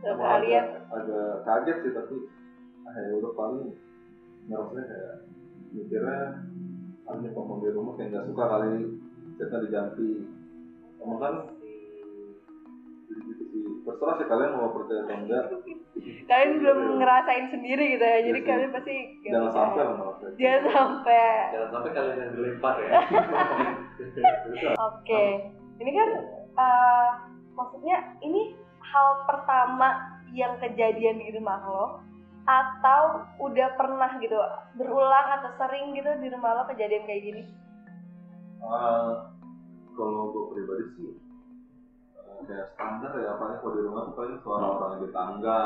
Emang 0.00 0.40
agak, 0.40 0.64
agak 0.90 1.28
kaget 1.44 1.76
sih 1.84 1.92
tapi 1.92 2.14
ah 2.90 2.98
ya 2.98 3.12
udah 3.22 3.32
paling 3.38 3.70
ngerasanya 4.50 4.82
kayak 4.82 5.14
mikirnya 5.70 6.20
ah 7.06 7.14
ini 7.14 7.28
penghuni 7.30 7.70
rumah 7.70 7.94
kayak 7.94 8.08
nggak 8.10 8.26
suka 8.26 8.44
kali 8.50 8.74
kita 9.38 9.56
diganti 9.62 10.10
emang 10.98 11.18
kan 11.22 11.34
gitu 13.10 13.42
sih 13.46 13.62
terserah 13.86 14.14
sih 14.18 14.26
kalian 14.26 14.58
mau 14.58 14.74
percaya 14.74 15.06
atau 15.06 15.16
enggak 15.22 15.44
kalian 16.00 16.62
belum 16.62 16.78
ngerasain 17.02 17.46
sendiri 17.52 17.98
gitu 17.98 18.04
ya. 18.06 18.18
Jadi 18.24 18.40
Iya 18.40 18.48
kalian 18.48 18.70
pasti 18.72 18.96
jangan 19.26 19.50
sampai 19.52 19.82
lah 19.84 19.94
merasa 19.98 20.24
Jangan 20.38 20.64
sampai. 20.72 21.28
Jangan 21.52 21.68
sampai 21.74 21.90
kalian 21.92 22.16
yang 22.16 22.32
dilempar 22.38 22.74
ya. 22.80 22.90
Oke. 24.88 25.24
Ini 25.80 25.90
kan 25.92 26.08
eh, 26.56 27.08
maksudnya 27.52 27.96
ini 28.24 28.56
hal 28.80 29.08
pertama 29.28 30.20
yang 30.30 30.56
kejadian 30.62 31.18
di 31.18 31.28
rumah 31.34 31.60
lo 31.66 31.86
atau 32.50 33.02
udah 33.38 33.68
pernah 33.78 34.10
gitu 34.18 34.34
berulang 34.74 35.28
atau 35.38 35.50
sering 35.54 35.94
gitu 35.94 36.10
di 36.18 36.28
rumah 36.34 36.58
lo 36.58 36.62
kejadian 36.66 37.06
kayak 37.06 37.22
gini? 37.22 37.42
Ah, 38.60 39.30
kalau 39.94 40.34
gue 40.34 40.44
pribadi 40.52 40.84
sih 40.98 41.10
eh, 42.18 42.40
kayak 42.44 42.66
standar 42.74 43.12
ya 43.22 43.38
apalagi 43.38 43.62
kalau 43.62 43.74
di 43.78 43.82
rumah 43.86 44.02
tuh 44.10 44.14
paling 44.18 44.38
suara 44.42 44.66
orang 44.66 44.92
di 45.00 45.08
tangga 45.14 45.60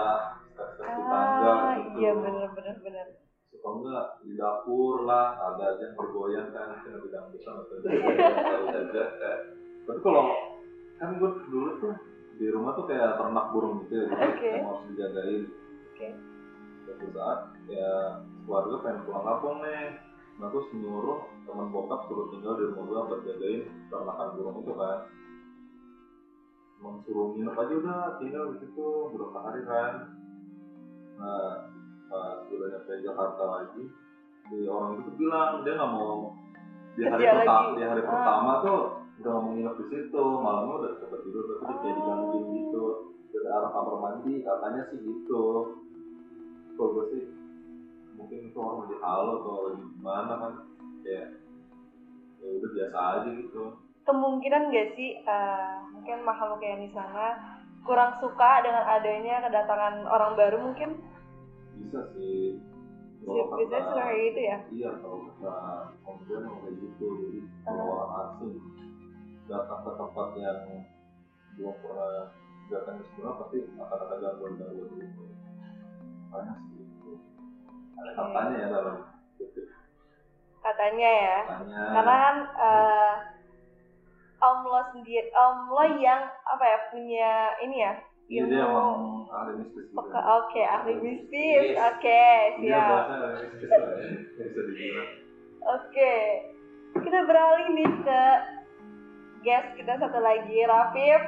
step-step 0.53 0.88
di 0.93 1.05
tangga 1.09 1.50
Ah, 1.50 1.73
gitu 1.81 1.97
iya 1.99 2.11
bener 2.14 2.49
bener 2.53 2.76
bener. 2.85 3.07
suka 3.50 3.69
enggak 3.71 4.07
di 4.26 4.33
dapur 4.35 4.95
lah 5.07 5.26
ada 5.38 5.64
aja 5.75 5.83
yang 5.88 5.95
bergoyang 5.97 6.49
kan 6.53 6.69
kan 6.85 6.95
di 7.00 7.09
dangdutan 7.09 7.55
atau 7.64 7.76
di 7.83 9.03
tapi 9.85 9.99
kalau 10.00 10.25
kan 10.99 11.09
gue 11.19 11.31
dulu 11.50 11.71
tuh 11.83 11.95
di 12.35 12.47
rumah 12.50 12.75
tuh 12.75 12.85
kayak 12.91 13.14
ternak 13.19 13.47
burung 13.55 13.85
gitu 13.87 13.95
ya 13.95 14.07
Oke. 14.11 14.49
emang 14.59 14.69
harus 14.75 14.85
dijagain 14.91 15.43
Oke. 15.95 16.09
Suatu 16.85 17.07
saat 17.17 17.38
ya 17.67 18.21
keluarga 18.45 18.75
pengen 18.85 19.05
pulang 19.09 19.25
kampung 19.25 19.57
nih. 19.64 19.97
Nah 20.41 20.47
terus 20.50 20.67
nyuruh 20.75 21.21
teman 21.47 21.71
bokap 21.71 22.11
suruh 22.11 22.26
tinggal 22.35 22.59
di 22.59 22.67
rumah 22.69 22.85
gue 22.85 23.00
buat 23.09 23.21
jagain 23.25 23.62
ternakan 23.88 24.29
burung 24.37 24.57
itu 24.61 24.73
kan. 24.76 24.99
Emang 26.81 26.97
suruh 27.07 27.33
nginep 27.33 27.57
aja 27.57 27.75
udah 27.81 28.00
tinggal 28.21 28.45
di 28.53 28.57
situ 28.61 28.87
beberapa 29.14 29.38
hari 29.41 29.61
kan. 29.64 29.93
Nah 31.17 31.50
pas 32.11 32.47
udah 32.47 32.69
nyampe 32.69 32.93
Jakarta 33.00 33.45
lagi 33.49 33.85
si 34.45 34.57
orang 34.69 35.00
itu 35.00 35.11
bilang 35.17 35.64
dia 35.64 35.73
nggak 35.73 35.88
mau 35.88 36.37
di 36.95 37.03
hari 37.09 37.25
pertama 37.25 37.75
di 37.75 37.83
hari 37.83 38.03
Ah. 38.05 38.09
pertama 38.12 38.50
tuh 38.61 38.81
udah 39.25 39.33
mau 39.41 39.50
nginep 39.57 39.75
di 39.81 39.85
situ 39.88 40.25
malamnya 40.38 40.75
udah 40.85 40.93
cepet 41.00 41.21
tidur 41.25 41.43
tapi 41.49 41.64
dia 41.64 41.75
kayak 41.81 41.95
digangguin 41.97 42.45
gitu. 42.53 42.85
Dari 43.35 43.49
arah 43.50 43.71
kamar 43.75 43.97
mandi 43.99 44.35
katanya 44.47 44.83
sih 44.95 44.99
gitu 45.03 45.43
kalau 46.75 46.90
gue 46.93 47.04
sih 47.11 47.25
mungkin 48.14 48.38
itu 48.47 48.59
orang 48.59 48.78
lagi 48.87 48.97
halo 49.02 49.33
atau 49.40 49.54
lagi 49.66 49.83
gimana 49.99 50.33
kan 50.38 50.52
ya 51.02 51.23
ya 52.38 52.49
udah 52.50 52.71
biasa 52.76 52.99
aja 52.99 53.31
gitu. 53.35 53.62
Kemungkinan 54.04 54.69
gak 54.69 54.88
sih 54.95 55.11
eh, 55.16 55.73
mungkin 55.97 56.19
makhluk 56.28 56.61
yang 56.61 56.85
di 56.85 56.90
sana 56.93 57.57
kurang 57.85 58.21
suka 58.21 58.61
dengan 58.61 58.85
adanya 58.85 59.45
kedatangan 59.45 60.04
orang 60.04 60.33
baru 60.37 60.57
mungkin? 60.61 60.90
Bisa 61.81 62.00
sih. 62.12 62.61
Bisa- 63.25 63.49
biasanya 63.49 63.81
suka 63.88 64.02
kayak 64.04 64.21
gitu 64.28 64.40
ya? 64.45 64.57
iya 64.69 64.90
kalau 65.00 65.19
kata 65.25 65.54
gue 66.04 66.37
emang 66.37 66.59
kayak 66.61 66.76
gitu. 66.76 67.07
Jadi 67.25 67.38
kalau 67.64 67.81
Ah. 67.81 67.93
orang 67.97 68.12
asing. 68.21 68.54
Datang 69.45 69.81
ke 69.85 69.90
tempat 70.00 70.28
yang 70.40 70.61
belum 71.54 71.76
pernah 71.85 72.33
datang 72.73 72.97
sebelumnya 73.04 73.40
pasti 73.45 73.59
akan 73.76 73.99
ada 74.00 74.16
gangguan-gangguan 74.16 74.88
gitu 74.97 75.25
banyak 76.35 76.59
sih 76.67 76.83
ada 77.95 78.11
Oke. 78.11 78.19
katanya 78.19 78.57
ya 78.57 78.69
dalam 78.69 78.97
katanya 80.61 81.11
ya. 81.12 81.37
katanya 81.47 81.81
Karena 81.93 82.14
kan 82.19 82.37
eh, 82.57 83.12
om 84.41 84.59
lo 84.64 84.81
sendiri, 84.91 85.29
om 85.31 85.57
lo 85.69 85.85
yang 85.97 86.21
apa 86.45 86.64
ya 86.64 86.79
punya 86.88 87.33
ini 87.61 87.76
ya 87.81 87.93
iya 88.26 88.43
dia 88.45 88.64
emang 88.64 89.29
ahli 89.29 89.53
mistis 89.61 89.85
gitu 89.85 90.00
Oke, 90.00 90.17
oke, 90.17 90.62
ahli 90.64 90.93
mistis. 90.97 91.76
Oke, 91.76 92.25
Iya 92.57 92.57
siap. 92.57 92.88
bahasa 92.88 93.12
ahli 93.21 93.45
mistis 93.47 93.69
lah 93.71 93.91
ya, 93.95 94.09
bisa 94.41 94.61
dibilang 94.64 95.11
Oke. 95.64 96.14
Kita 96.95 97.19
beralih 97.25 97.69
nih 97.75 97.91
ke 98.00 98.23
guest 99.43 99.69
kita 99.76 99.93
satu 99.99 100.19
lagi, 100.21 100.57
Rafif. 100.62 101.23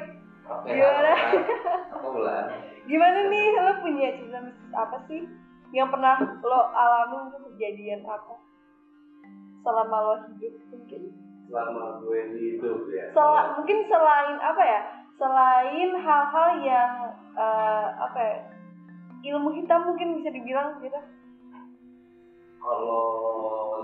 Oke, 0.47 0.71
Gimana? 0.73 1.13
Apa 1.91 2.09
bulan? 2.17 2.45
Gimana 2.87 3.19
nih, 3.27 3.45
lo 3.59 3.73
punya 3.83 4.09
cerita 4.15 4.39
mistis 4.41 4.73
apa 4.73 4.97
sih 5.07 5.27
yang 5.75 5.91
pernah 5.91 6.15
lo 6.41 6.61
alami 6.71 7.27
mungkin 7.27 7.43
kejadian 7.53 8.07
apa 8.07 8.39
selama 9.61 9.97
lo 9.99 10.15
hidup 10.31 10.55
mungkin? 10.71 11.03
Selama 11.47 11.99
gue 12.01 12.21
hidup 12.33 12.87
ya. 12.89 13.05
Sel- 13.11 13.49
mungkin 13.59 13.79
selain 13.87 14.39
apa 14.39 14.63
ya? 14.63 14.81
Selain 15.17 15.91
hal-hal 15.97 16.49
yang 16.63 16.93
eh, 17.35 17.87
apa 17.99 18.19
ya? 18.19 18.37
Ilmu 19.27 19.51
hitam 19.59 19.91
mungkin 19.91 20.23
bisa 20.23 20.31
dibilang 20.31 20.79
gitu. 20.79 21.01
Kalau 22.63 23.03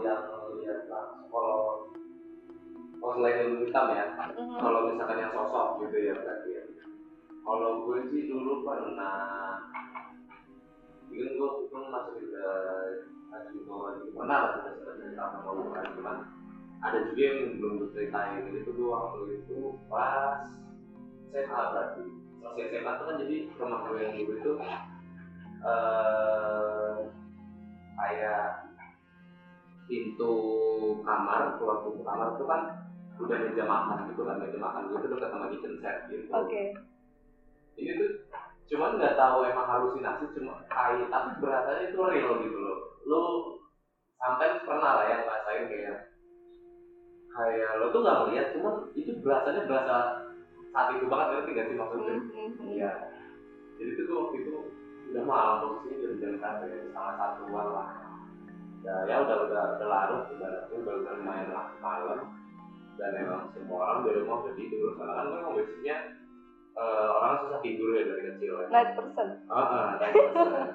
yang 0.02 0.23
lihat 0.59 0.87
langsung, 0.87 1.26
kalau 1.30 1.90
kalau 2.99 3.12
selain 3.18 3.37
ilmu 3.42 3.66
hitam 3.66 3.87
ya, 3.90 4.06
Mhm. 4.38 4.59
kalau 4.59 4.87
misalkan 4.87 5.18
yang 5.18 5.35
sosok 5.35 5.82
gitu 5.82 5.97
ya 5.99 6.14
berarti 6.14 6.50
ya. 6.54 6.62
Kalau 7.43 7.71
gue 7.85 7.99
sih 8.15 8.31
dulu 8.31 8.63
pernah, 8.63 9.59
mungkin 11.11 11.37
gue 11.37 11.51
itu 11.67 11.77
masuk 11.91 12.15
juga 12.23 12.47
masih 13.33 13.65
lagi 13.67 14.09
pernah 14.13 14.39
lah 14.45 14.51
sudah 14.61 14.95
cerita 15.01 15.25
sama 15.33 15.51
gue 15.57 15.83
cuman 15.97 16.17
ada 16.83 16.99
juga 17.09 17.23
yang 17.25 17.39
belum 17.57 17.73
gue 17.81 17.89
ceritain 17.97 18.45
itu 18.49 18.71
gue 18.73 18.89
waktu 18.89 19.19
itu 19.41 19.59
pas 19.89 20.47
SMA 21.33 21.63
berarti. 21.73 22.05
Selesai 22.43 22.65
SMA 22.69 22.91
itu 22.93 23.05
kan 23.07 23.17
jadi 23.23 23.37
rumah 23.57 23.81
gue 23.89 23.99
yang 24.03 24.15
dulu 24.21 24.35
itu 24.37 24.53
eh 25.63 26.97
kayak 27.93 28.47
pintu 29.87 30.35
kamar 31.07 31.57
keluar 31.57 31.87
pintu 31.87 32.03
kamar 32.03 32.35
itu 32.35 32.45
kan 32.49 32.61
udah 33.23 33.37
meja 33.39 33.65
makan 33.69 33.99
gitu 34.11 34.23
kan 34.27 34.37
meja 34.43 34.59
makan 34.59 34.83
gue 34.91 34.99
itu 35.01 35.09
dekat 35.13 35.31
sama 35.31 35.47
kitchen 35.55 35.75
set 35.81 35.97
gitu. 36.11 36.29
Oke. 36.35 36.63
Ini 37.76 37.93
tuh 37.97 38.11
cuman 38.73 38.97
nggak 38.97 39.17
tahu 39.21 39.45
emang 39.45 39.69
halusinasi 39.69 40.25
cuma 40.33 40.64
kayak 40.69 41.09
tapi 41.12 41.29
berasanya 41.41 41.83
itu 41.88 41.97
real 42.00 42.33
gitu 42.41 42.57
loh. 42.57 42.79
Lu 43.05 43.23
sampai 44.17 44.64
pernah 44.64 44.93
lah 45.02 45.07
yang 45.11 45.23
ngerasain 45.26 45.64
kayak 45.69 45.97
kayak 47.33 47.71
lo 47.81 47.87
tuh 47.93 48.00
nggak 48.05 48.19
ngeliat 48.23 48.47
cuman 48.57 48.75
itu 48.97 49.12
berasanya 49.21 49.62
berasa 49.69 49.97
saat 50.73 50.88
itu 50.97 51.05
banget 51.05 51.26
ngerti 51.37 51.50
nggak 51.52 51.69
sih 51.69 51.76
maksudnya? 51.76 52.14
Hmm, 52.17 52.29
hmm, 52.33 52.49
hmm. 52.57 52.69
iya. 52.73 52.93
Jadi 53.76 53.91
tuh 53.99 54.05
gua 54.09 54.17
waktu 54.25 54.37
itu 54.41 54.52
udah 55.12 55.25
malam 55.29 55.57
posisinya 55.61 55.97
jam 56.00 56.12
jam 56.17 56.33
satu 56.41 56.64
ya 56.64 56.76
sama 56.97 57.12
satuan 57.21 57.67
lah. 57.76 57.88
Ya 58.83 58.95
ya 59.05 59.17
udah 59.21 59.37
udah 59.49 59.62
udah 59.76 59.88
larut 59.88 60.23
ibaratnya 60.33 60.76
udah 60.81 60.95
udah 61.02 61.12
lumayan 61.21 61.49
lah 61.52 61.67
malam. 61.85 62.21
Dan 62.97 63.17
emang 63.21 63.49
semua 63.57 63.81
orang 63.81 63.99
di 64.05 64.11
rumah 64.21 64.37
udah 64.45 64.55
tidur 64.57 64.91
karena 65.00 65.12
kan 65.17 65.25
gue 65.29 65.38
emang 65.41 65.55
basicnya 65.57 65.97
eh, 66.73 67.09
orang 67.11 67.33
susah 67.43 67.61
tidur 67.61 67.88
ya 67.93 68.02
dari 68.05 68.23
kecil 68.31 68.52
ya 68.55 68.67
Night 68.69 68.91
person. 68.95 69.29
Ah, 69.47 69.59
ah, 69.61 69.87
night 69.99 70.14
person. 70.14 70.67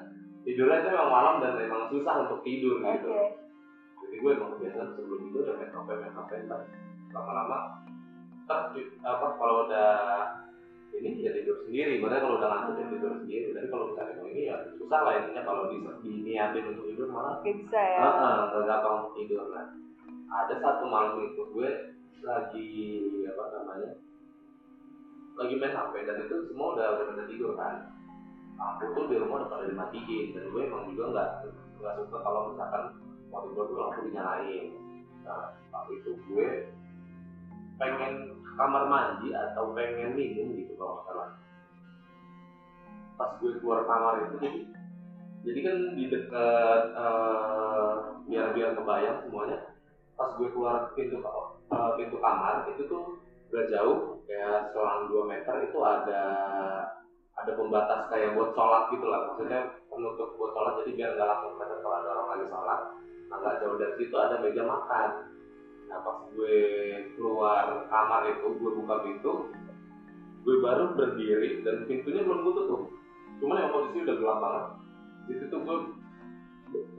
tidurnya 0.42 0.76
itu 0.78 0.88
memang 0.88 1.10
malam 1.10 1.34
dan 1.42 1.52
memang 1.56 1.82
susah 1.90 2.14
untuk 2.24 2.40
tidur 2.40 2.78
Oke. 2.78 2.88
gitu 2.94 3.08
jadi 3.98 4.14
gue 4.16 4.30
emang 4.32 4.50
kebiasaan 4.56 4.88
sebelum 4.94 5.20
tidur 5.20 5.42
ya 5.44 5.54
main 5.54 5.70
HP 5.70 5.88
main 5.92 6.14
HP 6.14 6.30
lama-lama 7.10 7.58
ju- 8.72 8.92
apa 9.02 9.26
kalau 9.36 9.68
udah 9.68 9.90
ini 10.96 11.20
ya 11.20 11.36
tidur 11.36 11.60
sendiri 11.62 12.00
padahal 12.00 12.22
kalau 12.24 12.36
udah 12.40 12.48
ngantuk 12.48 12.74
ya 12.74 12.86
tidur 12.88 13.12
sendiri 13.20 13.48
tapi 13.52 13.66
kalau 13.68 13.84
misalnya 13.92 14.12
emang 14.16 14.28
ini 14.32 14.42
ya 14.48 14.56
susah 14.80 15.00
lah 15.04 15.12
intinya 15.20 15.42
kalau 15.44 15.62
di 15.68 15.76
diniatin 16.00 16.64
untuk 16.72 16.84
tidur 16.88 17.06
malah 17.12 17.34
Gak 17.44 17.54
bisa 17.60 17.76
ya. 17.76 17.98
nggak 18.00 18.64
gampang 18.64 18.94
untuk 19.04 19.14
tidur 19.20 19.40
nah 19.52 19.66
ada 20.28 20.54
satu 20.56 20.84
malam 20.88 21.20
itu 21.20 21.42
gue 21.52 21.70
lagi 22.24 22.68
apa 23.28 23.42
namanya 23.52 23.90
lagi 25.38 25.54
main 25.54 25.70
HP 25.70 25.94
dan 26.02 26.16
itu 26.26 26.36
semua 26.50 26.74
udah 26.74 26.86
udah 26.98 27.04
pada 27.14 27.24
tidur 27.30 27.54
kan? 27.54 27.94
Lampu 28.58 28.90
tuh 28.90 29.06
di 29.06 29.16
rumah 29.22 29.46
udah 29.46 29.50
pada 29.54 29.64
dimatiin 29.70 30.34
dan 30.34 30.44
gue 30.50 30.62
emang 30.66 30.90
juga 30.90 31.04
nggak 31.14 31.30
nggak 31.78 31.94
suka 32.02 32.18
kalau 32.26 32.50
misalkan 32.50 32.84
mau 33.30 33.46
tidur 33.46 33.64
tuh 33.70 33.78
lampu 33.78 33.98
dinyalain 34.10 34.66
nah 35.22 35.54
waktu 35.70 35.92
itu 36.00 36.10
gue 36.26 36.48
pengen 37.78 38.34
kamar 38.58 38.90
mandi 38.90 39.30
atau 39.30 39.70
pengen 39.78 40.18
minum 40.18 40.58
gitu 40.58 40.74
kalau 40.74 41.06
salah. 41.06 41.38
Pas 43.14 43.30
gue 43.38 43.62
keluar 43.62 43.86
kamar 43.86 44.26
itu 44.26 44.36
jadi 44.42 44.60
jadi 45.46 45.58
kan 45.62 45.76
di 45.94 46.04
dekat 46.10 46.82
eh, 46.98 47.94
biar 48.26 48.46
biar 48.58 48.70
kebayang 48.74 49.22
semuanya 49.22 49.58
pas 50.18 50.34
gue 50.34 50.50
keluar 50.50 50.90
pintu 50.98 51.22
eh, 51.22 51.90
pintu 51.94 52.16
kamar 52.18 52.66
itu 52.74 52.82
tuh 52.90 53.22
udah 53.48 53.64
jauh 53.72 53.98
kayak 54.28 54.76
selang 54.76 55.08
2 55.08 55.24
meter 55.24 55.54
itu 55.64 55.78
ada 55.80 56.22
ada 57.38 57.52
pembatas 57.54 58.00
kayak 58.12 58.36
buat 58.36 58.52
sholat 58.52 58.92
gitu 58.92 59.06
lah. 59.08 59.20
Maksudnya 59.32 59.60
penutup 59.88 60.36
buat 60.36 60.52
sholat 60.52 60.72
jadi 60.84 60.90
biar 60.98 61.10
nggak 61.16 61.28
langsung 61.28 61.52
kelihatan 61.56 61.78
kalau 61.80 61.96
ada 61.96 62.08
orang 62.12 62.28
lagi 62.28 62.46
sholat. 62.52 62.80
Nah 63.28 63.36
nggak 63.40 63.56
jauh 63.64 63.76
dari 63.80 63.94
situ 63.96 64.16
ada 64.16 64.36
meja 64.44 64.62
makan. 64.68 65.08
Nah 65.88 65.98
pas 66.04 66.18
gue 66.28 66.58
keluar 67.16 67.66
kamar 67.88 68.22
itu 68.28 68.46
gue 68.52 68.70
buka 68.84 68.94
pintu 69.04 69.32
gue 70.38 70.56
baru 70.64 70.96
berdiri 70.96 71.60
dan 71.60 71.84
pintunya 71.84 72.24
belum 72.24 72.40
gue 72.40 72.54
tutup 72.62 72.82
cuman 73.38 73.60
yang 73.64 73.72
posisi 73.72 74.04
udah 74.04 74.16
gelap 74.20 74.38
banget. 74.44 74.64
Di 75.28 75.34
situ 75.40 75.56
gue 75.56 75.76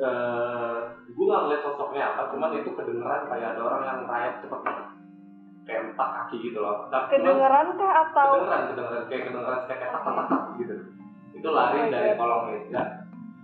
eh 0.02 0.78
gue 1.14 1.26
nggak 1.30 1.42
ngeliat 1.46 1.62
sosoknya 1.62 2.04
apa 2.16 2.34
cuman 2.34 2.58
itu 2.58 2.74
kedengeran 2.74 3.30
kayak 3.30 3.54
ada 3.54 3.62
orang 3.62 3.84
yang 3.86 4.00
rayap 4.10 4.36
cepet 4.42 4.62
banget 4.66 4.88
kayak 5.70 5.94
empat 5.94 6.10
kaki 6.10 6.38
gitu 6.42 6.60
loh. 6.60 6.90
Tapi 6.90 7.06
cuman- 7.14 7.38
Kedengeran 7.38 7.68
kah 7.78 7.92
atau 8.04 8.30
kedengeran 8.34 8.64
kedengeran. 8.68 9.04
Kayak 9.06 9.24
kedengeran 9.24 9.60
kayak 9.64 9.80
tak 9.86 10.02
tak 10.02 10.26
tak 10.26 10.42
gitu. 10.58 10.74
Itu 11.38 11.50
lari 11.50 11.78
Oh 11.78 11.88
dari 11.88 12.12
kolong 12.18 12.44
meja. 12.50 12.82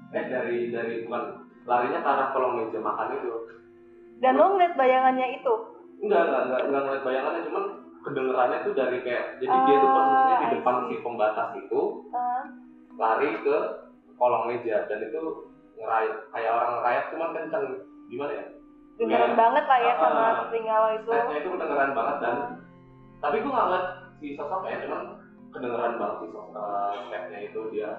Eh 0.10 0.24
dari 0.26 0.58
dari 0.68 0.94
bukan 1.06 1.24
larinya 1.64 2.00
ke 2.00 2.10
arah 2.10 2.28
kolong 2.34 2.54
meja 2.58 2.80
makan 2.80 3.14
itu. 3.14 3.30
Dan 4.18 4.34
lo 4.34 4.46
ngeliat 4.50 4.74
bayangannya 4.74 5.28
itu? 5.38 5.54
enggak 5.96 6.22
enggak 6.24 6.42
enggak 6.44 6.62
enggak 6.66 6.82
ngeliat 6.84 7.04
bayangannya. 7.04 7.42
Cuman 7.46 7.64
kedengerannya 8.02 8.58
tuh 8.62 8.74
dari 8.74 8.98
kayak 9.00 9.26
jadi 9.38 9.56
dia 9.62 9.76
tuh 9.78 9.90
posisinya 9.90 10.36
di 10.36 10.46
Ah, 10.46 10.52
depan 10.52 10.76
si 10.86 10.96
pembatas 11.00 11.50
itu 11.56 11.82
Ah, 12.12 12.44
lari 12.96 13.30
ke 13.40 13.58
kolong 14.16 14.50
meja. 14.50 14.84
Dan 14.86 15.00
itu 15.04 15.22
ngerayap 15.76 16.16
kayak 16.32 16.52
orang 16.52 16.72
ngerayap 16.76 17.06
cuman 17.12 17.30
kenceng. 17.32 17.66
Gimana 18.06 18.32
ya 18.34 18.46
dengeran 18.96 19.32
Iya. 19.32 19.38
banget 19.38 19.64
lah 19.68 19.80
ya 19.80 19.92
Ah, 19.92 20.00
sama 20.00 20.26
telinga 20.48 20.76
lo 20.76 20.90
itu. 20.96 21.10
stepnya 21.10 21.38
itu 21.38 21.50
kedengeran 21.52 21.92
banget 21.92 22.18
dan 22.24 22.36
tapi 23.20 23.36
gue 23.40 23.52
nggak 23.52 23.66
ngeliat 23.68 23.86
si 24.18 24.28
sosoknya 24.34 24.78
cuman 24.86 25.02
kedengeran 25.52 25.94
banget 25.96 26.18
si 26.22 26.28
sosok 26.32 26.56
eh, 26.56 26.96
stepnya 27.06 27.40
itu 27.44 27.60
dia 27.72 27.90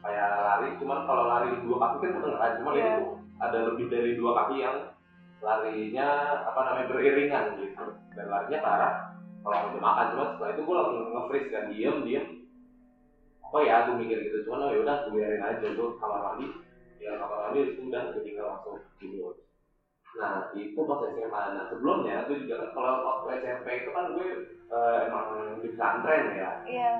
kayak 0.00 0.28
lari 0.40 0.68
cuman 0.76 0.98
kalau 1.04 1.24
lari 1.26 1.48
dua 1.60 1.76
kaki 1.78 1.96
kan 2.00 2.10
kedengeran 2.16 2.52
cuman 2.58 2.72
ini 2.74 2.90
tuh 2.98 3.08
ada 3.38 3.58
lebih 3.72 3.86
dari 3.88 4.10
dua 4.14 4.30
kaki 4.36 4.56
yang 4.58 4.76
larinya 5.40 6.08
apa 6.44 6.60
namanya 6.60 6.86
beriringan 6.86 7.44
gitu. 7.56 7.84
Dan 8.12 8.26
larinya 8.28 8.58
ke 8.60 8.68
arah 8.68 8.94
kalau 9.40 9.56
mau 9.72 9.80
makan 9.80 10.06
cuman 10.12 10.28
setelah 10.34 10.50
itu 10.52 10.60
gue 10.60 10.74
langsung 10.76 11.00
nge-freeze 11.08 11.48
kan 11.48 11.64
diem 11.70 11.96
diem. 12.04 12.26
Apa 13.40 13.58
ya 13.62 13.76
gue 13.88 13.96
mikir 13.96 14.18
gitu 14.20 14.36
cuman 14.44 14.68
oh 14.68 14.70
yaudah 14.70 14.96
gue 15.06 15.12
biarin 15.16 15.40
aja 15.40 15.64
gue 15.64 15.88
kamar 15.96 16.20
mandi. 16.22 16.46
Ya 17.00 17.16
kamar 17.16 17.38
mandi 17.48 17.58
itu 17.70 17.80
udah 17.88 18.02
gue 18.12 18.22
tinggal 18.22 18.46
langsung 18.52 18.76
tidur 18.98 19.32
Nah, 20.18 20.50
itu 20.58 20.80
pas 20.82 21.00
SMA. 21.06 21.42
Nah, 21.54 21.64
sebelumnya 21.70 22.26
gue 22.26 22.42
juga 22.42 22.66
kan 22.66 22.70
kalau 22.74 22.92
waktu 23.06 23.26
SMP 23.46 23.66
itu 23.86 23.90
kan 23.94 24.04
gue 24.18 24.28
eh, 24.70 24.96
emang 25.06 25.26
di 25.62 25.68
pesantren 25.70 26.34
ya. 26.34 26.50
Iya. 26.66 26.92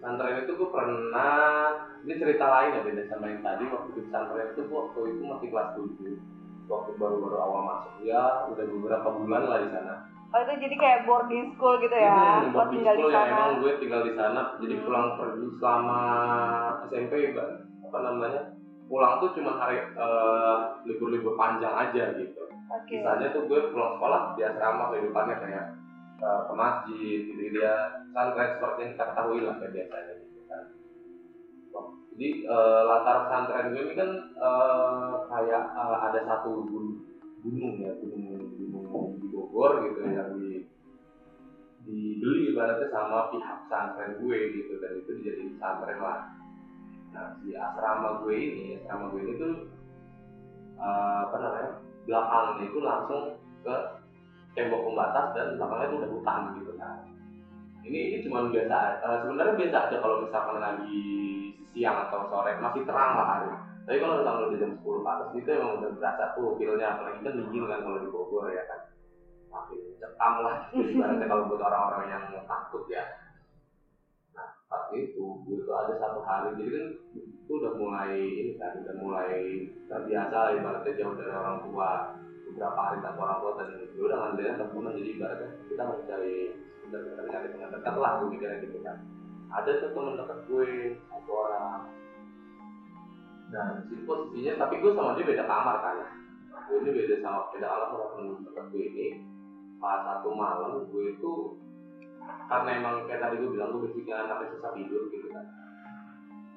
Pesantren 0.00 0.42
itu 0.42 0.52
gue 0.58 0.70
pernah, 0.72 1.70
ini 2.02 2.14
cerita 2.18 2.46
lain 2.48 2.74
ya 2.74 2.80
beda 2.82 3.02
sama 3.06 3.30
yang 3.30 3.42
tadi. 3.46 3.62
Waktu 3.70 3.88
di 3.94 4.02
pesantren 4.10 4.50
itu 4.50 4.62
waktu 4.66 5.00
itu 5.14 5.22
masih 5.22 5.48
kelas 5.52 5.70
7. 5.78 6.70
Waktu 6.70 6.90
baru-baru 6.98 7.36
awal 7.38 7.60
masuk 7.66 7.94
ya, 8.06 8.46
udah 8.50 8.64
beberapa 8.66 9.08
bulan 9.10 9.42
lah 9.46 9.58
di 9.62 9.70
sana. 9.74 9.94
Oh 10.30 10.38
itu 10.38 10.62
jadi 10.62 10.76
kayak 10.78 11.00
boarding 11.10 11.50
school 11.58 11.74
gitu 11.82 11.90
ya? 11.90 12.14
Hmm, 12.14 12.54
boarding 12.54 12.86
tinggal 12.86 12.94
di 12.94 13.02
school 13.02 13.10
ya, 13.10 13.18
sana. 13.18 13.30
emang 13.34 13.50
gue 13.58 13.72
tinggal 13.82 14.02
di 14.06 14.12
sana. 14.14 14.40
Jadi 14.62 14.74
Hmm. 14.78 14.84
pulang 14.86 15.06
pergi 15.18 15.46
selama 15.58 16.00
SMP, 16.86 17.12
apa 17.90 17.98
namanya, 17.98 18.42
pulang 18.90 19.22
tuh 19.22 19.30
cuma 19.38 19.54
hari 19.54 19.78
eh, 19.78 20.56
libur-libur 20.90 21.38
panjang 21.38 21.70
aja 21.70 22.18
gitu. 22.18 22.50
Oke. 22.70 22.98
Sisanya 22.98 23.30
tuh 23.30 23.46
gue 23.46 23.70
pulang 23.70 23.98
sekolah 23.98 24.34
di 24.34 24.42
asrama 24.46 24.94
kehidupannya 24.94 25.36
kayak 25.42 25.64
uh, 26.22 26.40
ke 26.46 26.52
masjid 26.54 27.18
gitu 27.26 27.42
dia 27.50 27.74
pesantren 28.10 28.50
seperti 28.54 28.78
yang 28.78 28.92
kita 28.94 29.04
ketahui 29.10 29.40
lah 29.42 29.54
kayak 29.58 29.72
biasanya 29.74 30.14
gitu 30.22 30.40
kan. 30.46 30.64
Jadi 32.14 32.28
uh, 32.46 32.80
latar 32.86 33.16
pesantren 33.26 33.66
gue 33.74 33.82
ini 33.90 33.94
kan 33.98 34.10
uh, 34.38 35.12
kayak 35.26 35.62
uh, 35.74 35.98
ada 36.10 36.20
satu 36.30 36.62
gun- 36.70 37.02
gunung 37.42 37.74
ya 37.82 37.90
gunung 37.98 38.38
gunung 38.38 39.06
di 39.18 39.26
Bogor 39.32 39.82
gitu 39.90 39.98
yang 40.06 40.30
di 40.38 40.62
dibeli 41.80 42.54
ibaratnya 42.54 42.86
sama 42.92 43.34
pihak 43.34 43.66
pesantren 43.66 44.20
gue 44.22 44.38
gitu 44.54 44.78
dan 44.78 44.94
itu 44.94 45.10
dijadiin 45.18 45.58
pesantren 45.58 45.98
lah. 45.98 46.20
Nah 47.10 47.24
si 47.42 47.54
asrama 47.54 48.22
gue 48.22 48.34
ini 48.34 48.64
asrama 48.82 49.10
gue 49.10 49.20
ini 49.22 49.32
tuh 49.38 49.52
uh, 50.78 51.28
apa 51.28 51.36
namanya 51.38 51.70
belakangnya 52.06 52.62
itu 52.66 52.78
langsung 52.80 53.22
ke 53.66 53.74
tembok 54.56 54.82
pembatas 54.88 55.26
dan 55.36 55.46
belakangnya 55.58 55.86
itu 55.86 55.96
udah 56.00 56.10
hutan 56.16 56.40
gitu 56.58 56.72
kan 56.80 56.96
ini 57.86 57.98
ini 58.12 58.18
cuma 58.24 58.48
biasa 58.52 58.76
eh, 59.00 59.18
sebenarnya 59.24 59.54
biasa 59.56 59.78
aja 59.88 59.96
kalau 59.98 60.16
misalkan 60.20 60.58
lagi 60.60 61.00
siang 61.72 61.96
atau 62.08 62.26
sore 62.28 62.58
masih 62.58 62.82
terang 62.84 63.12
lah 63.16 63.26
hari. 63.26 63.50
Tapi 63.88 63.96
kalau 63.98 64.20
misalkan 64.20 64.46
udah 64.52 64.58
jam 64.60 64.72
10 64.76 64.84
ke 64.84 65.08
atas 65.10 65.28
itu 65.34 65.48
emang 65.50 65.72
udah 65.80 65.90
berasa 65.96 66.24
tuh 66.36 66.54
feelnya 66.60 66.86
apalagi 66.94 67.18
kan 67.24 67.32
dingin 67.38 67.64
kan 67.66 67.80
kalau 67.82 67.98
di 67.98 68.08
Bogor 68.10 68.44
ya 68.52 68.62
kan. 68.68 68.80
Makin 69.50 69.80
cekam 69.98 70.34
lah 70.46 70.56
gitu 70.70 70.94
ibaratnya 70.94 71.26
kalau 71.26 71.50
buat 71.50 71.62
orang-orang 71.62 72.04
yang 72.06 72.24
takut 72.46 72.86
ya 72.86 73.02
saat 74.70 74.94
itu 74.94 75.26
tuh 75.42 75.74
ada 75.74 75.98
satu 75.98 76.22
hari. 76.22 76.54
Jadi 76.54 76.70
kan 76.70 76.86
itu 77.18 77.52
udah 77.58 77.72
mulai 77.74 78.14
ini 78.14 78.54
kan 78.54 78.78
udah 78.86 78.94
mulai 79.02 79.66
terbiasa 79.90 80.36
lah 80.38 80.50
ibaratnya 80.54 80.94
jauh 80.94 81.18
dari 81.18 81.32
orang 81.34 81.58
tua. 81.66 81.90
Beberapa 82.46 82.78
hari 82.78 82.98
tanpa 83.02 83.20
orang 83.26 83.38
tua 83.42 83.52
dan 83.58 83.68
gue 83.90 84.04
udah 84.06 84.18
ngandelin 84.22 84.58
temen 84.62 84.94
jadi 84.94 85.10
ibaratnya 85.18 85.48
kita 85.66 85.82
harus 85.82 86.00
cari 86.06 86.34
sebenarnya 86.86 87.22
nyari 87.26 87.48
teman 87.50 87.70
dekat 87.74 87.94
lah 87.98 88.10
gue 88.22 88.28
mikirnya 88.30 88.62
gitu 88.62 88.78
kan. 88.86 88.96
Ada 89.50 89.70
tuh 89.82 89.90
temen 89.90 90.14
dekat 90.14 90.38
gue 90.46 90.68
satu 91.10 91.30
orang. 91.34 91.82
Nah 93.50 93.66
di 93.90 93.96
posisinya 94.06 94.52
tapi 94.62 94.74
gue 94.78 94.90
sama 94.94 95.18
dia 95.18 95.26
beda 95.26 95.44
kamar 95.50 95.76
kan. 95.82 95.96
Gue 96.70 96.78
ini 96.86 96.90
beda 96.94 97.16
sama 97.18 97.50
beda 97.50 97.66
kamar 97.66 97.86
sama 97.90 98.06
temen 98.14 98.46
dekat 98.46 98.66
gue 98.70 98.82
ini. 98.86 99.08
Pas 99.82 100.06
satu 100.06 100.30
malam 100.30 100.86
gue 100.94 101.04
itu 101.18 101.32
karena 102.50 102.70
emang 102.82 102.94
kayak 103.06 103.22
tadi 103.22 103.34
gue 103.38 103.50
bilang 103.54 103.70
gue 103.72 103.86
basicnya 103.86 104.26
anaknya 104.26 104.52
susah 104.58 104.70
tidur 104.74 105.02
gitu 105.14 105.28
kan. 105.30 105.44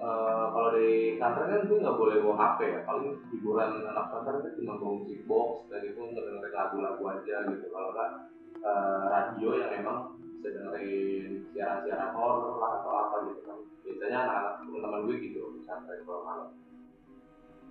Eh, 0.03 0.45
kalau 0.51 0.69
di 0.75 1.15
kantor 1.15 1.43
kan 1.47 1.63
gue 1.69 1.77
nggak 1.79 1.99
boleh 2.01 2.15
bawa 2.19 2.35
HP 2.35 2.59
ya. 2.65 2.79
Paling 2.83 3.07
hiburan 3.31 3.69
anak 3.87 4.05
kantor 4.11 4.33
itu 4.41 4.49
cuma 4.59 4.81
bawa 4.81 4.93
musik 4.99 5.19
box 5.29 5.49
dan 5.71 5.81
itu 5.85 6.01
ngedengerin 6.01 6.53
lagu-lagu 6.53 7.03
aja 7.07 7.35
gitu. 7.47 7.65
Kalau 7.71 7.89
nggak 7.93 8.09
eh, 8.59 9.03
radio 9.07 9.49
yang 9.55 9.71
emang 9.79 9.97
bisa 10.19 10.47
dengerin 10.49 11.47
siaran-siaran 11.55 12.11
horor 12.11 12.59
lah 12.59 12.71
atau 12.81 12.91
apa 12.91 13.15
gitu 13.31 13.41
kan. 13.47 13.57
Biasanya 13.85 14.17
anak-anak 14.27 14.53
teman-teman 14.59 15.01
gue 15.07 15.15
gitu 15.23 15.41
santai 15.63 16.03
kalau 16.03 16.21
malam. 16.25 16.49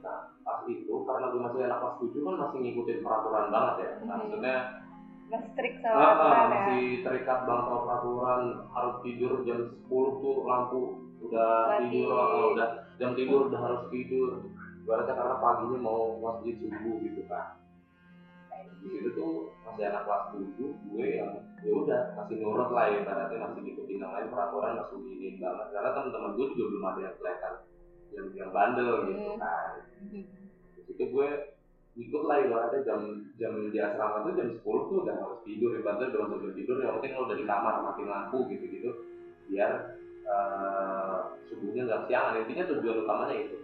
Nah 0.00 0.18
pas 0.40 0.64
itu 0.70 0.94
karena 1.04 1.26
gue 1.30 1.40
masih 1.42 1.60
anak 1.68 1.78
kelas 1.84 1.96
7 2.00 2.26
kan 2.26 2.36
masih 2.48 2.58
ngikutin 2.64 2.98
peraturan 3.04 3.46
banget 3.52 3.74
ya. 3.76 3.90
Nah, 4.08 4.16
maksudnya 4.24 4.56
Mas 5.30 5.42
strict 5.48 5.78
Ah, 5.80 5.86
sama 5.86 5.96
ah, 5.96 6.10
aturan 6.12 6.32
ya. 6.34 6.48
masih 6.52 6.84
terikat 7.02 7.38
banget 7.44 7.64
sama 7.64 7.80
peraturan 7.82 8.42
harus 8.68 8.94
tidur 9.02 9.32
jam 9.42 9.58
10 9.64 9.88
tuh 10.18 10.36
lampu 10.42 10.80
udah 11.22 11.50
Mati. 11.70 11.82
tidur 11.88 12.08
ah, 12.10 12.46
udah 12.50 12.68
jam 12.96 13.10
tidur 13.12 13.40
udah 13.46 13.60
harus 13.60 13.82
tidur 13.88 14.30
ibaratnya 14.82 15.14
karena 15.14 15.36
paginya 15.38 15.78
mau 15.78 16.00
masjid 16.18 16.54
subuh 16.58 16.96
gitu 17.00 17.22
kan 17.26 17.54
di 18.82 18.90
situ 18.90 19.14
tuh 19.14 19.32
masih 19.62 19.86
anak 19.86 20.02
kelas 20.02 20.24
7 20.34 20.58
gue 20.58 21.06
yang 21.14 21.30
ya 21.62 21.70
udah 21.72 22.00
masih 22.12 22.34
nurut 22.36 22.68
lah 22.68 22.90
ya 22.90 22.98
ibaratnya 22.98 23.38
masih 23.40 23.60
ngikutin 23.62 24.02
yang 24.02 24.10
lain 24.10 24.26
peraturan 24.26 24.74
masih 24.74 24.98
giniin 25.00 25.34
banget 25.38 25.66
karena 25.70 25.90
teman-teman 25.92 26.30
gue 26.34 26.46
juga 26.50 26.64
belum 26.66 26.84
ada 26.84 27.00
yang 27.00 27.14
kelihatan 27.16 27.54
yang 28.10 28.26
yang 28.34 28.50
bandel 28.50 28.90
gitu 29.06 29.22
Hmm. 29.22 29.38
kan 29.38 29.70
di 30.74 30.80
situ 30.84 31.04
gue 31.08 31.28
ikut 31.92 32.22
lah 32.24 32.40
ibaratnya 32.40 32.80
jam 32.88 33.00
jam 33.36 33.52
di 33.68 33.76
asrama 33.76 34.24
tuh 34.24 34.32
jam 34.32 34.48
10 34.48 34.64
tuh 34.64 34.98
udah 35.04 35.12
harus 35.12 35.40
tidur. 35.44 35.76
Ibaratnya 35.76 36.08
udah 36.08 36.20
masuk 36.24 36.38
jam 36.40 36.52
tidur 36.56 36.76
yang 36.80 36.92
penting 36.96 37.12
lo 37.12 37.22
udah 37.28 37.36
di 37.36 37.44
kamar 37.44 37.74
matiin 37.84 38.08
lampu 38.08 38.38
gitu 38.48 38.64
gitu 38.64 38.90
biar 39.52 39.70
eh, 40.24 41.18
subuhnya 41.50 41.82
nggak 41.84 42.02
siangan 42.08 42.40
intinya 42.40 42.64
tujuan 42.72 43.04
utamanya 43.04 43.36
itu. 43.36 43.56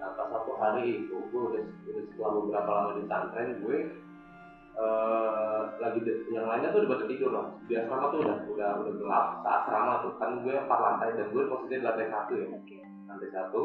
Nah 0.00 0.08
pas 0.16 0.26
satu 0.32 0.52
hari 0.56 1.04
itu 1.04 1.14
gue 1.14 1.42
udah, 1.52 1.62
udah 1.62 2.02
setelah 2.08 2.30
beberapa 2.40 2.70
lama 2.72 2.90
di 2.96 3.02
pesantren 3.04 3.48
gue 3.60 3.76
eh, 4.72 5.60
lagi 5.84 5.98
de- 6.00 6.24
yang 6.32 6.48
lainnya 6.48 6.72
tuh 6.72 6.80
udah 6.80 6.90
pada 6.96 7.04
tidur 7.04 7.28
loh 7.28 7.46
di 7.68 7.76
asrama 7.76 8.08
tuh 8.08 8.24
udah 8.24 8.36
udah 8.48 8.70
udah 8.80 8.92
gelap 8.96 9.26
saat 9.44 9.68
asrama 9.68 9.92
tuh. 10.00 10.12
Kan 10.16 10.40
gue 10.40 10.54
empat 10.56 10.78
lantai 10.80 11.12
dan 11.20 11.28
gue 11.28 11.42
posisinya 11.44 11.76
di 11.76 11.84
lantai 11.84 12.08
satu 12.08 12.32
ya. 12.40 12.46
Lantai 13.04 13.28
satu. 13.36 13.60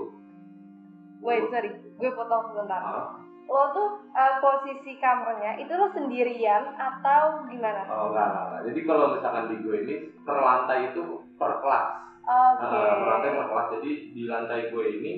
Wait, 1.24 1.42
sorry. 1.50 1.72
Gue 1.98 2.10
potong 2.14 2.44
sebentar. 2.54 2.78
Ah, 2.78 3.08
Lo 3.48 3.64
tuh 3.72 3.88
eh, 4.12 4.34
posisi 4.44 4.92
kamarnya 5.00 5.56
itu 5.64 5.72
lo 5.72 5.88
sendirian 5.96 6.76
atau 6.76 7.48
gimana? 7.48 7.82
Oh 7.88 8.12
enggak, 8.12 8.28
enggak, 8.28 8.44
enggak. 8.44 8.62
Jadi 8.68 8.80
kalau 8.84 9.06
misalkan 9.16 9.48
di 9.48 9.56
gue 9.64 9.78
ini 9.88 9.94
per 10.28 10.38
lantai 10.44 10.92
itu 10.92 11.04
per 11.40 11.52
kelas. 11.64 11.88
Oke. 12.28 12.68
Nah, 12.68 12.96
per 13.00 13.08
lantai 13.08 13.32
per 13.40 13.48
kelas. 13.48 13.68
Jadi 13.80 13.92
di 14.12 14.24
lantai 14.28 14.68
gue 14.68 14.86
ini 15.00 15.12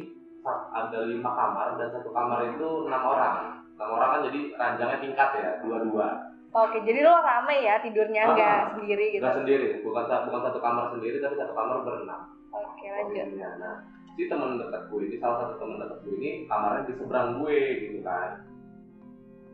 ada 0.50 1.00
lima 1.04 1.32
kamar 1.34 1.68
dan 1.76 1.89
satu 1.89 2.10
kamar 2.13 2.39
itu 2.54 2.68
enam 2.86 3.04
orang. 3.04 3.36
Enam 3.76 3.89
orang 3.98 4.10
kan 4.13 4.22
jadi 4.30 4.39
ranjangnya 4.56 4.98
tingkat 5.02 5.30
ya, 5.36 5.50
dua-dua. 5.65 6.08
Oke, 6.50 6.82
jadi 6.82 7.06
lo 7.06 7.13
rame 7.22 7.62
ya 7.62 7.78
tidurnya 7.78 8.34
nggak 8.34 8.62
sendiri 8.74 9.06
gitu. 9.13 9.22
Enggak 9.22 9.38
sendiri, 9.46 9.68
bukan 9.86 10.04
bukan 10.10 10.42
satu 10.50 10.60
kamar 10.62 10.86
sendiri 10.98 11.22
tapi 11.22 11.38
satu 11.38 11.54
kamar 11.54 11.86
berenam. 11.86 12.22
Oke, 12.50 12.86
lanjut. 12.89 13.38
Nah, 13.62 13.76
si 14.20 14.28
teman 14.28 14.60
dekat 14.60 14.92
gue 14.92 15.00
ini 15.08 15.16
salah 15.24 15.48
satu 15.48 15.64
teman 15.64 15.80
dekat 15.80 16.00
gue 16.04 16.14
ini 16.20 16.30
kamarnya 16.52 16.92
di 16.92 16.94
seberang 17.00 17.40
gue 17.40 17.60
gitu 17.88 18.00
kan. 18.04 18.44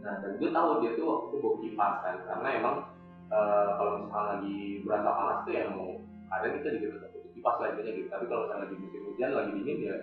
Nah, 0.01 0.13
dan 0.25 0.41
gue 0.41 0.49
tahu 0.49 0.69
dia 0.81 0.91
tuh 0.97 1.05
waktu 1.05 1.35
bawa 1.37 1.55
kipas 1.61 1.93
kan, 2.01 2.15
karena 2.25 2.47
emang 2.57 2.75
eh, 3.29 3.69
kalau 3.77 3.91
misalnya 4.01 4.25
lagi 4.41 4.57
berasa 4.81 5.09
panas 5.13 5.37
tuh 5.45 5.53
ya 5.53 5.63
mau 5.69 6.01
ada 6.33 6.47
kita 6.49 6.81
juga 6.81 6.87
tetap 6.97 7.09
butuh 7.13 7.31
kipas 7.37 7.55
lah 7.61 7.67
intinya 7.77 7.91
gitu. 7.93 8.07
Tapi 8.09 8.25
kalau 8.25 8.41
misalnya 8.41 8.63
lagi 8.65 8.75
musim 8.81 9.01
hujan 9.05 9.29
lagi 9.37 9.51
dingin 9.53 9.77
ya 9.85 9.95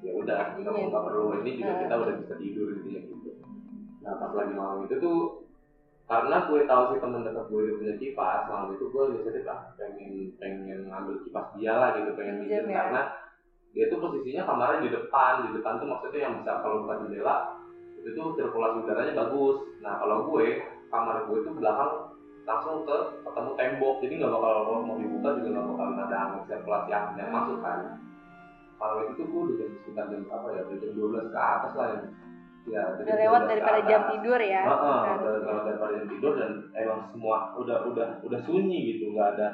ya 0.00 0.10
udah 0.16 0.38
kita 0.56 0.68
mau 0.68 0.76
Dingin. 0.76 0.88
nggak 0.92 1.04
perlu 1.08 1.24
ini 1.40 1.50
juga 1.56 1.72
kita 1.80 1.94
udah 1.96 2.14
bisa 2.20 2.34
tidur 2.36 2.66
intinya 2.76 3.00
gitu. 3.08 3.30
Nah 4.04 4.12
pas 4.20 4.32
lagi 4.36 4.52
malam 4.52 4.78
itu 4.84 4.96
tuh 5.00 5.18
karena 6.04 6.36
gue 6.44 6.60
tahu 6.68 6.82
si 6.92 6.96
teman 7.00 7.24
dekat 7.24 7.44
gue 7.48 7.60
itu 7.64 7.72
punya 7.80 7.94
kipas 7.96 8.42
malam 8.52 8.68
itu 8.76 8.84
gue 8.84 9.02
inisiatif 9.16 9.44
lah 9.48 9.72
pengen 9.80 10.12
pengen 10.36 10.78
ngambil 10.92 11.24
kipas 11.24 11.46
dia 11.56 11.72
lah 11.72 11.96
gitu 11.96 12.12
pengen 12.20 12.36
minjem 12.44 12.68
ya. 12.68 12.84
karena 12.84 13.02
dia 13.70 13.84
tuh 13.86 13.98
posisinya 14.02 14.42
kamarnya 14.44 14.82
di 14.82 14.90
depan 14.90 15.32
di 15.46 15.50
depan 15.58 15.78
tuh 15.78 15.88
maksudnya 15.88 16.20
yang 16.26 16.34
bisa 16.42 16.58
kalau 16.58 16.82
buka 16.82 16.98
jendela 17.06 17.36
itu 18.00 18.08
tuh 18.16 18.34
sirkulasi 18.34 18.76
udaranya 18.82 19.12
bagus 19.14 19.56
nah 19.78 19.94
kalau 20.00 20.26
gue 20.26 20.58
kamar 20.90 21.22
gue 21.28 21.38
tuh 21.46 21.52
belakang 21.54 21.92
langsung 22.48 22.82
ke 22.82 22.96
ketemu 23.22 23.50
tembok 23.54 23.94
jadi 24.02 24.12
nggak 24.18 24.32
bakal 24.32 24.52
kalau 24.66 24.80
mau 24.82 24.96
dibuka 24.98 25.28
juga 25.38 25.48
nggak 25.54 25.66
bakal 25.70 25.86
ada 25.94 26.16
angin 26.18 26.40
sirkulasi 26.50 26.90
angin 26.90 27.14
yang 27.20 27.30
masuk 27.30 27.58
kan 27.62 27.78
malam 28.80 28.96
itu 29.06 29.12
tuh 29.14 29.26
gue 29.28 29.40
udah 29.44 29.54
jam 29.60 29.68
sekitar 29.84 30.04
jam 30.08 30.20
berapa 30.24 30.46
ya 30.56 30.60
udah 30.66 30.76
jam 30.80 30.90
12 30.96 31.34
ke 31.34 31.38
atas 31.38 31.72
lah 31.76 31.86
ya 31.92 32.00
ya 32.68 32.82
Udah 32.92 33.16
lewat 33.16 33.40
12 33.40 33.44
ke 33.44 33.50
daripada 33.50 33.80
jam 33.88 34.00
tidur 34.12 34.40
ya. 34.40 34.60
Heeh, 34.68 34.98
Kan. 35.00 35.16
udah 35.16 35.40
kalau 35.40 35.60
daripada 35.64 35.92
jam 35.96 36.06
tidur 36.12 36.32
dan 36.36 36.50
emang 36.76 37.00
semua 37.08 37.36
udah 37.56 37.76
udah 37.88 38.08
udah 38.20 38.40
sunyi 38.44 38.78
gitu 38.94 39.16
nggak 39.16 39.28
ada 39.36 39.48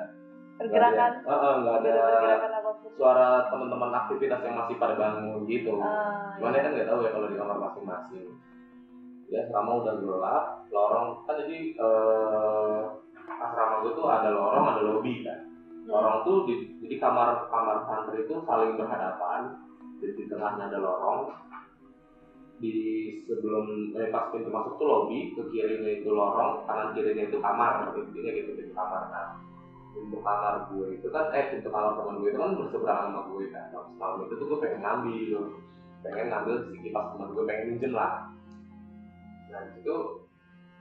Pergerakan, 0.57 1.11
nggak 1.21 1.37
ada, 1.37 1.51
nggak 1.53 1.57
nggak 1.61 1.77
ada 1.77 1.89
ada 1.93 2.03
pergerakan 2.09 2.53
apa 2.57 2.71
pun. 2.81 2.91
suara 2.97 3.29
teman-teman 3.53 3.91
aktivitas 3.93 4.41
yang 4.41 4.57
masih 4.57 4.77
pada 4.81 4.95
bangun 4.97 5.45
gitu. 5.45 5.73
Ah, 5.85 6.33
cuman 6.41 6.53
iya. 6.57 6.57
ya 6.57 6.65
kan 6.65 6.73
nggak 6.73 6.89
tahu 6.89 7.01
ya 7.05 7.11
kalau 7.13 7.27
di 7.29 7.37
kamar 7.37 7.59
masing-masing. 7.61 8.29
Ya 9.29 9.41
selama 9.53 9.71
udah 9.85 9.95
gelap 10.01 10.45
lorong 10.73 11.09
kan 11.29 11.35
jadi 11.45 11.59
eh, 11.77 12.81
asrama 13.27 13.85
gue 13.85 13.93
tuh 13.93 14.07
ada 14.09 14.29
lorong 14.33 14.65
ada 14.73 14.83
lobby 14.83 15.21
kan. 15.21 15.45
Hmm. 15.45 15.93
lorong 15.93 16.17
tuh 16.25 16.37
di, 16.49 16.55
jadi 16.83 16.97
kamar 17.05 17.53
kamar 17.53 17.77
santri 17.85 18.25
itu 18.25 18.35
saling 18.49 18.81
berhadapan. 18.81 19.61
Di, 20.01 20.07
di 20.17 20.25
tengahnya 20.25 20.73
ada 20.73 20.79
lorong. 20.81 21.37
Di 22.57 22.77
sebelum 23.29 23.93
eh, 23.93 24.09
pas 24.09 24.33
pintu 24.33 24.49
masuk 24.49 24.81
tuh 24.81 24.89
lobby 24.89 25.37
ke 25.37 25.45
kirinya 25.53 25.91
itu 26.01 26.09
lorong 26.09 26.65
kanan 26.65 26.97
kirinya 26.97 27.29
itu 27.29 27.37
kamar 27.45 27.93
intinya 27.93 28.31
gitu 28.33 28.51
pintu 28.57 28.73
kamar 28.73 29.05
nah 29.13 29.29
pintu 29.97 30.21
kamar 30.21 30.69
gue 30.69 30.87
itu 30.93 31.09
kan 31.09 31.33
eh 31.33 31.49
pintu 31.57 31.73
kamar 31.73 31.97
teman 31.97 32.21
gue 32.21 32.29
itu 32.29 32.39
kan 32.39 32.53
berseberangan 32.53 33.09
sama 33.09 33.21
gue 33.33 33.45
kan. 33.49 33.65
Nah, 33.73 33.85
malam 33.97 34.19
itu 34.29 34.35
tuh 34.37 34.47
gue 34.53 34.59
pengen 34.61 34.81
ngambil. 34.85 35.41
Pengen 36.05 36.27
ngambil 36.29 36.55
si 36.69 36.77
kipas 36.85 37.07
teman 37.17 37.33
gue 37.33 37.45
pengen 37.49 37.65
minjem 37.73 37.93
lah. 37.97 38.29
Nah 39.49 39.61
di 39.65 39.71
situ 39.81 39.97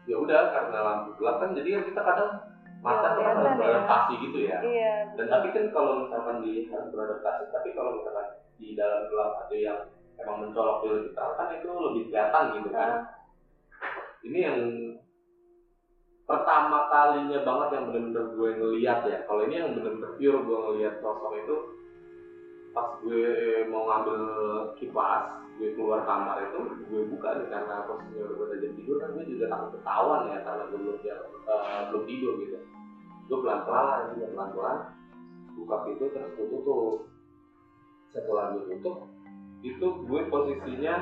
ya 0.06 0.15
udah 0.21 0.41
karena 0.54 0.80
lampu 0.86 1.10
gelap 1.17 1.41
kan 1.41 1.58
jadi 1.58 1.69
kan 1.82 1.84
kita 1.89 2.01
kadang 2.06 2.32
mata 2.86 3.17
tuh 3.17 3.23
kan 3.25 3.36
harus 3.41 3.41
kelihatan 3.41 3.58
ya. 3.58 3.58
beradaptasi 3.58 4.13
gitu 4.21 4.38
ya. 4.45 4.58
Iya. 4.62 4.93
dan 5.17 5.25
tapi 5.34 5.47
kan 5.49 5.65
kalau 5.73 6.06
misalkan 6.06 6.38
di 6.45 6.69
harus 6.69 6.88
beradaptasi 6.93 7.43
tapi 7.49 7.69
kalau 7.73 7.97
misalkan 7.97 8.28
di 8.62 8.78
dalam 8.78 9.10
gelap 9.10 9.32
ada 9.41 9.56
yang 9.58 9.80
emang 10.21 10.38
mencolok 10.45 10.78
di 10.86 11.10
terang 11.17 11.34
kan 11.34 11.47
itu 11.58 11.69
lebih 11.73 12.04
kelihatan 12.13 12.43
gitu 12.62 12.69
kan. 12.69 12.89
Ah, 12.93 13.01
ini 14.25 14.39
yang 14.41 14.58
pertama 16.25 16.89
kalinya 16.89 17.39
banget 17.45 17.69
yang 17.77 17.85
benar-benar 17.89 18.25
gue 18.33 18.49
ngeliat 18.57 18.99
ya. 19.05 19.17
Kalau 19.29 19.41
ini 19.45 19.55
yang 19.61 19.71
benar-benar 19.77 20.11
pure 20.17 20.39
gue 20.41 20.57
ngeliat 20.57 20.93
sosok 20.99 21.33
itu 21.38 21.55
pas 22.73 22.89
gue 22.99 23.29
mau 23.71 23.88
ngambil 23.88 24.19
kipas 24.75 25.45
gue 25.55 25.71
keluar 25.79 26.03
kamar 26.03 26.51
itu 26.51 26.59
gue 26.91 27.01
buka 27.15 27.39
nih 27.39 27.47
karena 27.47 27.88
posisinya 27.88 28.27
udah 28.27 28.38
pada 28.43 28.55
jam 28.59 28.71
tidur 28.75 28.95
kan 28.99 29.09
gue 29.15 29.25
juga 29.31 29.45
takut 29.47 29.69
ketahuan 29.79 30.21
ya 30.27 30.38
karena 30.43 30.63
gue 30.67 30.79
belum 30.83 30.97
eh, 30.99 31.81
belum 31.93 32.03
tidur 32.09 32.33
gitu. 32.43 32.57
Gue 33.25 33.38
pelan-pelan 33.39 33.88
aja 34.11 34.27
pelan-pelan. 34.35 34.77
Buka 35.55 35.75
pintu 35.88 36.05
terus 36.11 36.31
gue 36.35 36.47
tutup 36.51 37.07
setelah 38.11 38.51
gue 38.51 38.63
tutup 38.75 39.07
itu 39.63 39.88
gue 40.03 40.21
posisinya 40.27 40.95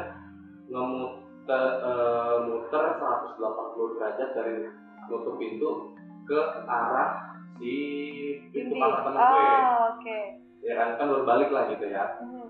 ngemuter 0.69 1.63
eh, 1.81 2.36
muter 2.45 2.83
180 3.01 3.95
derajat 3.97 4.29
dari 4.38 4.55
nutup 5.09 5.35
pintu 5.39 5.93
ke 6.23 6.39
arah 6.67 7.33
si 7.59 7.73
pintu 8.51 8.73
kamar 8.75 8.99
temen 9.03 9.19
gue. 9.19 9.43
Oh, 9.43 9.79
oke. 9.95 10.19
ya 10.63 10.73
kan 10.79 10.89
kan 10.95 11.07
berbalik 11.11 11.49
lah 11.51 11.63
gitu 11.71 11.85
ya. 11.91 12.05
Hmm. 12.23 12.47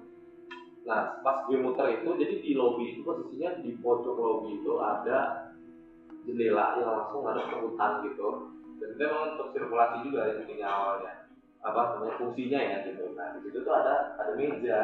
nah 0.84 1.16
pas 1.24 1.48
gue 1.48 1.56
muter 1.64 1.96
itu 1.96 2.10
jadi 2.20 2.36
di 2.44 2.52
lobby 2.60 2.92
itu 2.92 3.08
posisinya 3.08 3.64
di 3.64 3.72
pojok 3.80 4.20
lobby 4.20 4.60
itu 4.60 4.74
ada 4.84 5.48
jendela 6.28 6.76
yang 6.76 6.92
langsung 6.92 7.24
ada 7.24 7.42
ke 7.48 7.56
hutan 7.64 7.92
gitu. 8.08 8.30
Dan 8.84 8.88
itu 8.92 9.00
memang 9.00 9.22
untuk 9.36 9.48
sirkulasi 9.56 10.04
juga 10.04 10.28
ya 10.28 10.34
intinya 10.44 10.68
awalnya. 10.68 11.14
Apa 11.64 11.96
namanya 11.96 12.20
fungsinya 12.20 12.60
ya 12.60 12.78
gitu. 12.92 13.16
Nah 13.16 13.28
di 13.34 13.40
situ 13.48 13.58
tuh 13.64 13.74
ada 13.74 14.20
ada 14.20 14.32
meja. 14.36 14.80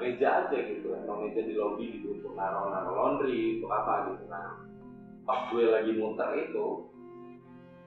Meja 0.00 0.28
aja 0.48 0.56
gitu. 0.56 0.96
Emang 0.96 1.28
meja 1.28 1.44
di 1.44 1.54
lobby 1.54 2.00
gitu 2.00 2.16
untuk 2.16 2.32
naruh 2.32 2.72
naruh 2.72 2.94
laundry 2.96 3.60
untuk 3.60 3.70
apa 3.70 4.16
gitu. 4.16 4.24
Nah 4.32 4.64
pas 5.28 5.52
gue 5.52 5.64
lagi 5.68 5.92
muter 5.96 6.28
itu 6.40 6.88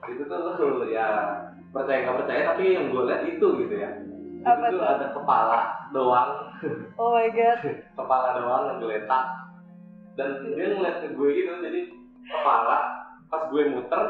itu 0.06 0.22
tuh 0.22 0.86
ya 0.86 1.06
percaya 1.74 1.98
nggak 2.06 2.18
percaya 2.24 2.42
tapi 2.54 2.64
yang 2.78 2.94
gue 2.94 3.02
lihat 3.10 3.22
itu 3.26 3.46
gitu 3.66 3.74
ya 3.74 3.90
Apa 4.46 4.70
itu 4.70 4.78
tuh 4.78 4.86
ada 4.86 5.06
kepala 5.10 5.58
doang 5.90 6.30
Oh 6.94 7.10
my 7.14 7.28
god. 7.34 7.58
kepala 7.98 8.28
doang 8.38 8.62
ngegeletak 8.74 9.24
dan 10.14 10.30
dia 10.54 10.66
ngeliat 10.74 10.96
ke 11.02 11.08
gue 11.14 11.28
gitu 11.34 11.52
jadi 11.62 11.80
kepala 12.26 12.78
pas 13.28 13.42
gue 13.50 13.62
muter 13.70 14.02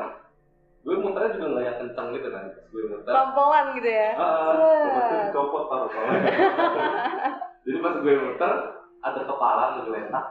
gue 0.86 0.94
muternya 0.94 1.34
juga 1.36 1.46
nggak 1.52 1.64
yang 1.66 1.78
kenceng 1.84 2.08
gitu 2.16 2.28
kan 2.30 2.44
pas 2.48 2.66
gue 2.70 2.82
muter 2.86 3.12
Pelan-pelan 3.12 3.66
gitu 3.76 3.90
ya. 3.90 4.10
Ah, 4.14 4.24
ah. 4.24 4.52
Set. 4.88 5.20
dicopot 5.28 5.64
taruh 5.68 5.90
jadi 7.66 7.78
pas 7.82 7.94
gue 8.00 8.14
muter 8.14 8.52
ada 8.98 9.20
kepala 9.24 9.64
ngegeletak 9.76 10.26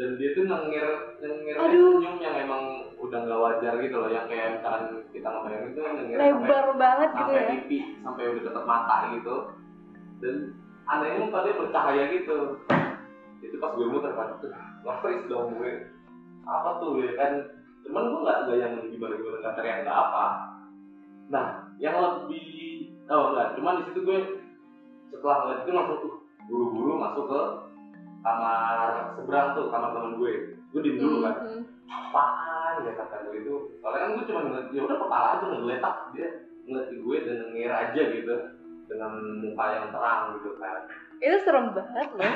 dan 0.00 0.16
dia 0.16 0.32
tuh 0.32 0.48
nengir 0.48 0.86
nengir 1.20 1.56
senyum 1.60 2.16
yang 2.24 2.32
emang 2.40 2.88
udah 2.96 3.20
nggak 3.20 3.36
wajar 3.36 3.72
gitu 3.84 4.00
loh 4.00 4.08
yang 4.08 4.24
kayak 4.32 4.56
misalkan 4.56 5.04
kita 5.12 5.28
ngebayangin 5.28 5.76
tuh 5.76 5.82
nengir 5.92 6.16
Lebar 6.16 6.66
banget 6.80 7.10
gitu 7.12 7.20
sampai 7.20 7.36
ya. 7.44 7.50
pipi 7.52 7.78
sampai 8.00 8.24
udah 8.32 8.42
deket 8.48 8.64
mata 8.64 8.96
gitu. 9.12 9.36
Dan 10.24 10.34
anehnya 10.88 11.20
muka 11.20 11.44
dia 11.44 11.60
bercahaya 11.60 12.04
gitu. 12.16 12.38
Itu 13.44 13.56
pas 13.60 13.76
gue 13.76 13.92
muter 13.92 14.12
kan 14.16 14.40
nge-freeze 14.88 15.28
dong 15.28 15.52
gue. 15.60 15.72
Apa 16.48 16.80
tuh 16.80 17.04
ya 17.04 17.12
kan? 17.20 17.32
Cuman 17.84 18.08
gue 18.08 18.20
nggak 18.24 18.38
nggak 18.48 18.56
yang 18.56 18.72
gimana 18.88 19.14
gimana 19.20 19.36
nggak 19.44 19.54
teriak 19.60 19.78
nggak 19.84 19.98
apa. 20.00 20.24
Nah 21.28 21.46
yang 21.76 22.00
lebih 22.00 22.48
oh 23.12 23.36
enggak 23.36 23.52
cuman 23.60 23.84
di 23.84 23.92
situ 23.92 24.00
gue 24.00 24.18
setelah 25.12 25.36
ngeliat 25.44 25.60
itu 25.60 25.72
langsung 25.76 25.98
tuh 26.00 26.14
buru-buru 26.48 26.96
masuk 26.96 27.24
ke 27.28 27.40
kamar 28.20 28.88
seberang 29.14 29.48
tuh 29.52 29.64
kamar 29.68 29.90
teman 29.90 30.12
gue 30.14 30.32
gue 30.70 30.80
diem 30.80 30.96
dulu 30.96 31.16
kan 31.20 31.34
apaan 31.86 32.74
ya 32.82 32.92
kata 32.94 33.16
gue 33.24 33.36
itu 33.38 33.54
soalnya 33.78 34.00
kan 34.00 34.10
gue 34.12 34.24
cuma 34.24 34.40
ngeliat 34.44 34.66
ya 34.70 34.80
udah 34.80 34.96
kepala 34.98 35.26
aja 35.32 35.44
ngegeletak 35.44 35.96
dia 36.12 36.28
ngeliat 36.62 36.88
gue 36.92 37.16
dan 37.20 37.38
ngir 37.50 37.72
aja 37.72 38.02
gitu 38.10 38.34
dengan 38.86 39.12
muka 39.38 39.64
yang 39.70 39.86
terang 39.88 40.20
gitu 40.36 40.50
kan 40.56 40.82
Itu 41.20 41.36
serem 41.38 41.70
banget 41.70 42.08
loh. 42.10 42.24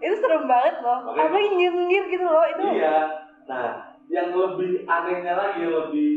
itu 0.00 0.14
serem 0.16 0.44
banget 0.46 0.80
loh. 0.80 0.98
Makanya- 1.04 1.28
Apalagi 1.28 1.48
nyengir 1.54 2.04
gitu 2.08 2.24
loh 2.24 2.46
itu. 2.46 2.62
iya 2.74 2.96
nah 3.44 3.66
yang 4.06 4.32
lebih 4.32 4.82
anehnya 4.84 5.34
lagi 5.34 5.58
yang 5.60 5.74
lebih 5.76 6.10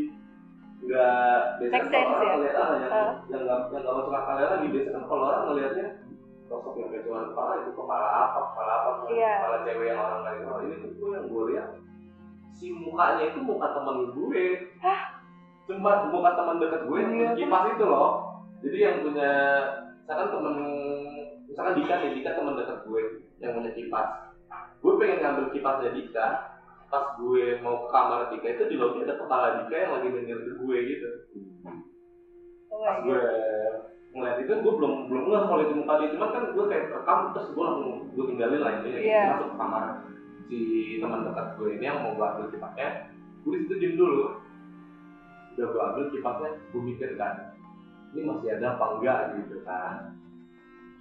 nggak 0.79 1.59
biasanya 1.59 1.83
kalau 1.91 2.07
orang 2.07 2.23
ya? 2.23 2.33
ngeliat 2.33 2.55
ah, 2.55 2.69
yang 2.71 2.87
Ah. 2.89 3.11
yang 3.27 3.41
nggak 3.43 3.59
yang 3.67 3.81
nggak 3.83 3.93
masuk 3.93 4.13
akalnya 4.15 4.47
lagi 4.49 4.65
biasanya 4.69 4.93
kan 4.93 5.03
kalau 5.05 5.23
orang 5.25 5.43
ngeliatnya 5.45 5.85
sosok 6.49 6.73
yang 6.75 6.89
cuma 7.05 7.29
kepala 7.29 7.53
itu 7.61 7.71
kepala 7.71 8.07
apa 8.09 8.39
kepala 8.51 8.73
apa 8.75 8.89
Iya. 9.07 9.33
kepala 9.37 9.57
cewek 9.63 9.85
yang 9.87 9.99
orang 10.01 10.21
lain 10.25 10.41
oh 10.43 10.59
ini 10.59 10.75
tuh 10.81 10.91
gue 10.91 11.09
yang 11.13 11.25
gue 11.29 11.43
lihat 11.53 11.67
si 12.51 12.65
mukanya 12.73 13.23
itu 13.29 13.39
muka 13.39 13.67
teman 13.71 13.97
gue 14.11 14.43
Hah? 14.81 15.01
cuma 15.63 15.91
muka 16.09 16.31
teman 16.33 16.57
dekat 16.57 16.81
gue 16.83 16.97
yang 16.97 17.11
Iya. 17.11 17.17
punya 17.21 17.31
kipas 17.37 17.63
itu 17.71 17.85
loh 17.85 18.09
jadi 18.59 18.77
yang 18.81 18.97
punya 19.05 19.31
misalkan 20.01 20.27
temen 20.33 20.55
misalkan 21.45 21.73
Dika 21.77 21.93
nih 21.95 22.11
Dika 22.17 22.31
teman 22.33 22.57
dekat 22.57 22.77
gue 22.83 23.01
yang 23.39 23.51
punya 23.53 23.71
kipas 23.71 24.07
gue 24.81 24.91
pengen 24.97 25.19
ngambil 25.21 25.45
kipasnya 25.53 25.91
Dika 25.93 26.27
pas 26.89 27.05
gue 27.15 27.61
mau 27.61 27.85
ke 27.85 27.87
kamar 27.93 28.33
Dika 28.33 28.47
itu 28.49 28.63
di 28.65 28.75
lobi 28.75 29.05
ada 29.05 29.15
kepala 29.15 29.61
Dika 29.61 29.75
yang 29.77 29.91
lagi 29.93 30.09
denger 30.09 30.37
ke 30.39 30.51
gue 30.57 30.77
gitu 30.83 31.09
Oh 32.69 32.81
pas 32.81 32.97
gue. 33.01 33.21
Ngeliat 34.09 34.37
itu 34.41 34.51
gue 34.51 34.73
belum 34.73 34.93
belum 35.05 35.23
ngeh 35.27 35.43
kalau 35.45 35.61
itu 35.61 35.73
muka 35.77 35.93
dia. 35.99 36.09
Cuman 36.13 36.29
kan 36.31 36.43
gue 36.51 36.65
kayak 36.65 36.85
rekam 36.91 37.19
terus 37.31 37.47
gue 37.53 37.63
langsung 37.63 37.91
gue 38.09 38.25
tinggalin 38.25 38.59
lah 38.59 38.71
ini 38.79 38.89
Iya. 39.05 39.23
masuk 39.33 39.47
ke 39.49 39.57
kamar 39.57 39.83
si 40.49 40.59
teman 40.97 41.21
dekat 41.23 41.47
gue 41.55 41.69
ini 41.77 41.83
yang 41.85 42.01
mau 42.01 42.13
gue 42.13 42.25
ambil 42.25 42.45
kipasnya. 42.49 42.89
Gue 43.41 43.51
di 43.53 43.59
situ 43.63 43.73
diem 43.77 43.93
dulu. 43.95 44.23
Udah 45.53 45.65
gue 45.67 45.81
ambil 45.83 46.03
kipasnya 46.09 46.49
gue 46.69 46.81
mikir 46.81 47.09
kan 47.15 47.35
ini 48.09 48.25
masih 48.25 48.49
ada 48.57 48.73
apa 48.73 48.85
enggak? 48.97 49.19
Gitu 49.37 49.55
kan. 49.61 50.17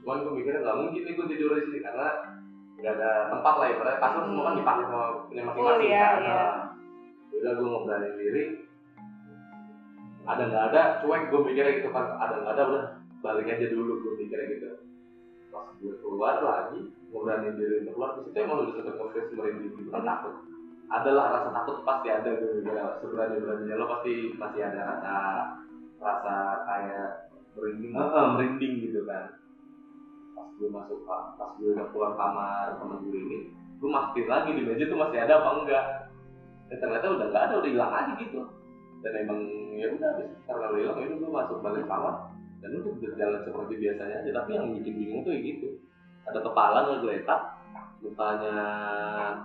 Cuman 0.04 0.22
gue 0.22 0.32
mikirnya 0.36 0.60
nggak 0.60 0.78
mungkin 0.78 1.00
nih 1.02 1.12
gue 1.12 1.26
tidur 1.26 1.50
di 1.54 1.64
sini 1.64 1.78
karena 1.80 2.08
nggak 2.78 2.94
ada 2.94 3.10
tempat 3.28 3.54
lah 3.56 3.66
ya 3.66 3.74
padahal 3.74 3.98
kasur 3.98 4.22
semua 4.22 4.44
kan 4.44 4.54
dipakai 4.54 4.84
sama 4.86 5.06
punya 5.26 5.42
masing-masing 5.42 5.82
Oh, 5.82 5.82
iya, 5.82 6.04
kan. 6.04 6.20
iya. 6.20 6.30
Nah, 6.30 6.56
udah 7.34 7.52
gue 7.56 7.66
ngeberaniin 7.66 8.14
diri. 8.14 8.44
Ada 10.22 10.42
nggak 10.44 10.64
ada 10.70 10.82
cuek 11.00 11.22
gue 11.26 11.40
mikirnya 11.42 11.72
gitu 11.74 11.88
kan. 11.88 12.06
Ada 12.14 12.34
nggak 12.38 12.54
ada 12.54 12.64
udah 12.68 12.84
balik 13.18 13.50
aja 13.50 13.66
dulu 13.70 13.92
gue 14.02 14.12
mikirnya 14.22 14.46
gitu. 14.54 14.68
Pas 15.50 15.66
gue 15.80 15.94
keluar 15.98 16.38
lagi 16.42 16.80
ngeberaniin 17.08 17.56
diri 17.58 17.74
untuk 17.82 17.94
keluar 17.98 18.10
di 18.14 18.20
situ 18.28 18.38
emang 18.38 18.58
udah 18.62 18.74
sempet 18.78 18.94
nge-freeze 18.94 19.32
merinding 19.34 19.72
gitu 19.74 19.90
kan 19.90 20.04
takut. 20.06 20.34
Adalah 20.88 21.24
rasa 21.34 21.50
takut 21.52 21.76
pasti 21.84 22.08
ada 22.08 22.30
gue 22.38 22.62
seberani 23.02 23.36
beraninya 23.42 23.74
lo 23.80 23.86
pasti 23.98 24.12
masih 24.38 24.60
ada 24.64 24.80
rasa 24.86 25.14
rasa 25.98 26.34
kayak 26.68 27.10
merinding. 27.58 27.92
Heeh. 27.96 28.24
merinding 28.36 28.72
gitu 28.86 29.00
kan. 29.08 29.24
Pas 30.36 30.48
gue 30.54 30.68
masuk 30.70 30.98
pas 31.08 31.50
gue 31.58 31.70
udah 31.74 31.86
keluar 31.90 32.12
kamar 32.14 32.66
temen 32.78 32.98
gue 33.08 33.18
ini 33.18 33.38
gue 33.78 33.86
mastiin 33.86 34.26
lagi 34.26 34.50
di 34.58 34.62
meja 34.66 34.90
tuh 34.90 34.98
masih 34.98 35.18
ada 35.26 35.42
apa 35.42 35.50
enggak. 35.62 35.86
Dan 36.68 36.76
ternyata 36.84 37.06
udah 37.16 37.26
nggak 37.32 37.44
ada 37.48 37.54
udah 37.58 37.70
hilang 37.72 37.92
aja 37.94 38.12
gitu. 38.20 38.40
Dan 39.00 39.12
emang 39.26 39.40
ya 39.78 39.86
udah 39.94 40.10
habis 40.14 40.30
karena 40.46 40.66
hilang 40.76 40.98
ya 41.02 41.06
udah 41.08 41.18
gue 41.18 41.30
masuk 41.32 41.58
balik 41.64 41.86
kamar 41.88 42.37
dan 42.58 42.70
udah 42.74 42.92
berjalan 42.98 43.40
seperti 43.46 43.74
biasanya 43.78 44.16
aja 44.22 44.30
tapi 44.42 44.50
yang 44.58 44.66
bikin 44.74 44.94
bingung 44.98 45.22
tuh 45.22 45.32
gitu. 45.38 45.68
Ada 46.28 46.38
kepala 46.44 46.78
ngegeletak 46.90 47.40
mukanya 47.98 48.56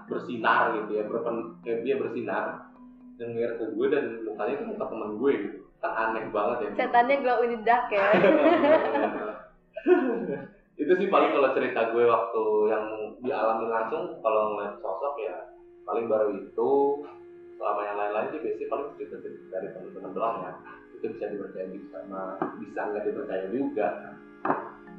bersinar 0.06 0.78
gitu 0.78 0.92
ya 1.00 1.04
berpen 1.10 1.58
kayak 1.66 1.82
dia 1.86 1.96
bersinar 1.98 2.70
dan 3.18 3.28
ngeliat 3.34 3.54
ke 3.62 3.66
gue 3.74 3.88
dan 3.90 4.04
mukanya 4.26 4.54
itu 4.58 4.66
muka 4.68 4.86
teman 4.90 5.12
gue 5.18 5.32
gitu. 5.38 5.58
Kan 5.84 5.92
aneh 5.94 6.24
banget 6.32 6.58
ya. 6.60 6.70
Setannya 6.86 7.16
glow 7.22 7.40
in 7.46 7.52
the 7.56 7.60
dark 7.62 7.88
ya. 7.92 8.08
itu 10.74 10.90
sih 10.98 11.08
paling 11.08 11.30
kalau 11.38 11.54
cerita 11.54 11.94
gue 11.94 12.04
waktu 12.04 12.44
yang 12.74 12.86
dialami 13.22 13.66
langsung 13.70 14.18
kalau 14.26 14.58
ngeliat 14.58 14.76
sosok 14.82 15.16
ya 15.22 15.36
paling 15.86 16.10
baru 16.10 16.34
itu 16.34 16.72
selama 17.62 17.82
yang 17.86 17.98
lain-lain 18.00 18.28
sih 18.34 18.42
biasanya 18.42 18.68
paling 18.74 18.88
cerita 18.98 19.16
cerita 19.22 19.46
dari 19.54 19.68
teman-teman 19.70 20.12
doang 20.18 20.38
ya 20.42 20.52
itu 21.04 21.20
bisa 21.20 21.26
dipercaya 21.28 21.68
bisa 21.68 22.00
sama 22.00 22.40
bisa 22.64 22.80
nggak 22.80 23.04
dipercaya 23.04 23.46
juga 23.52 23.88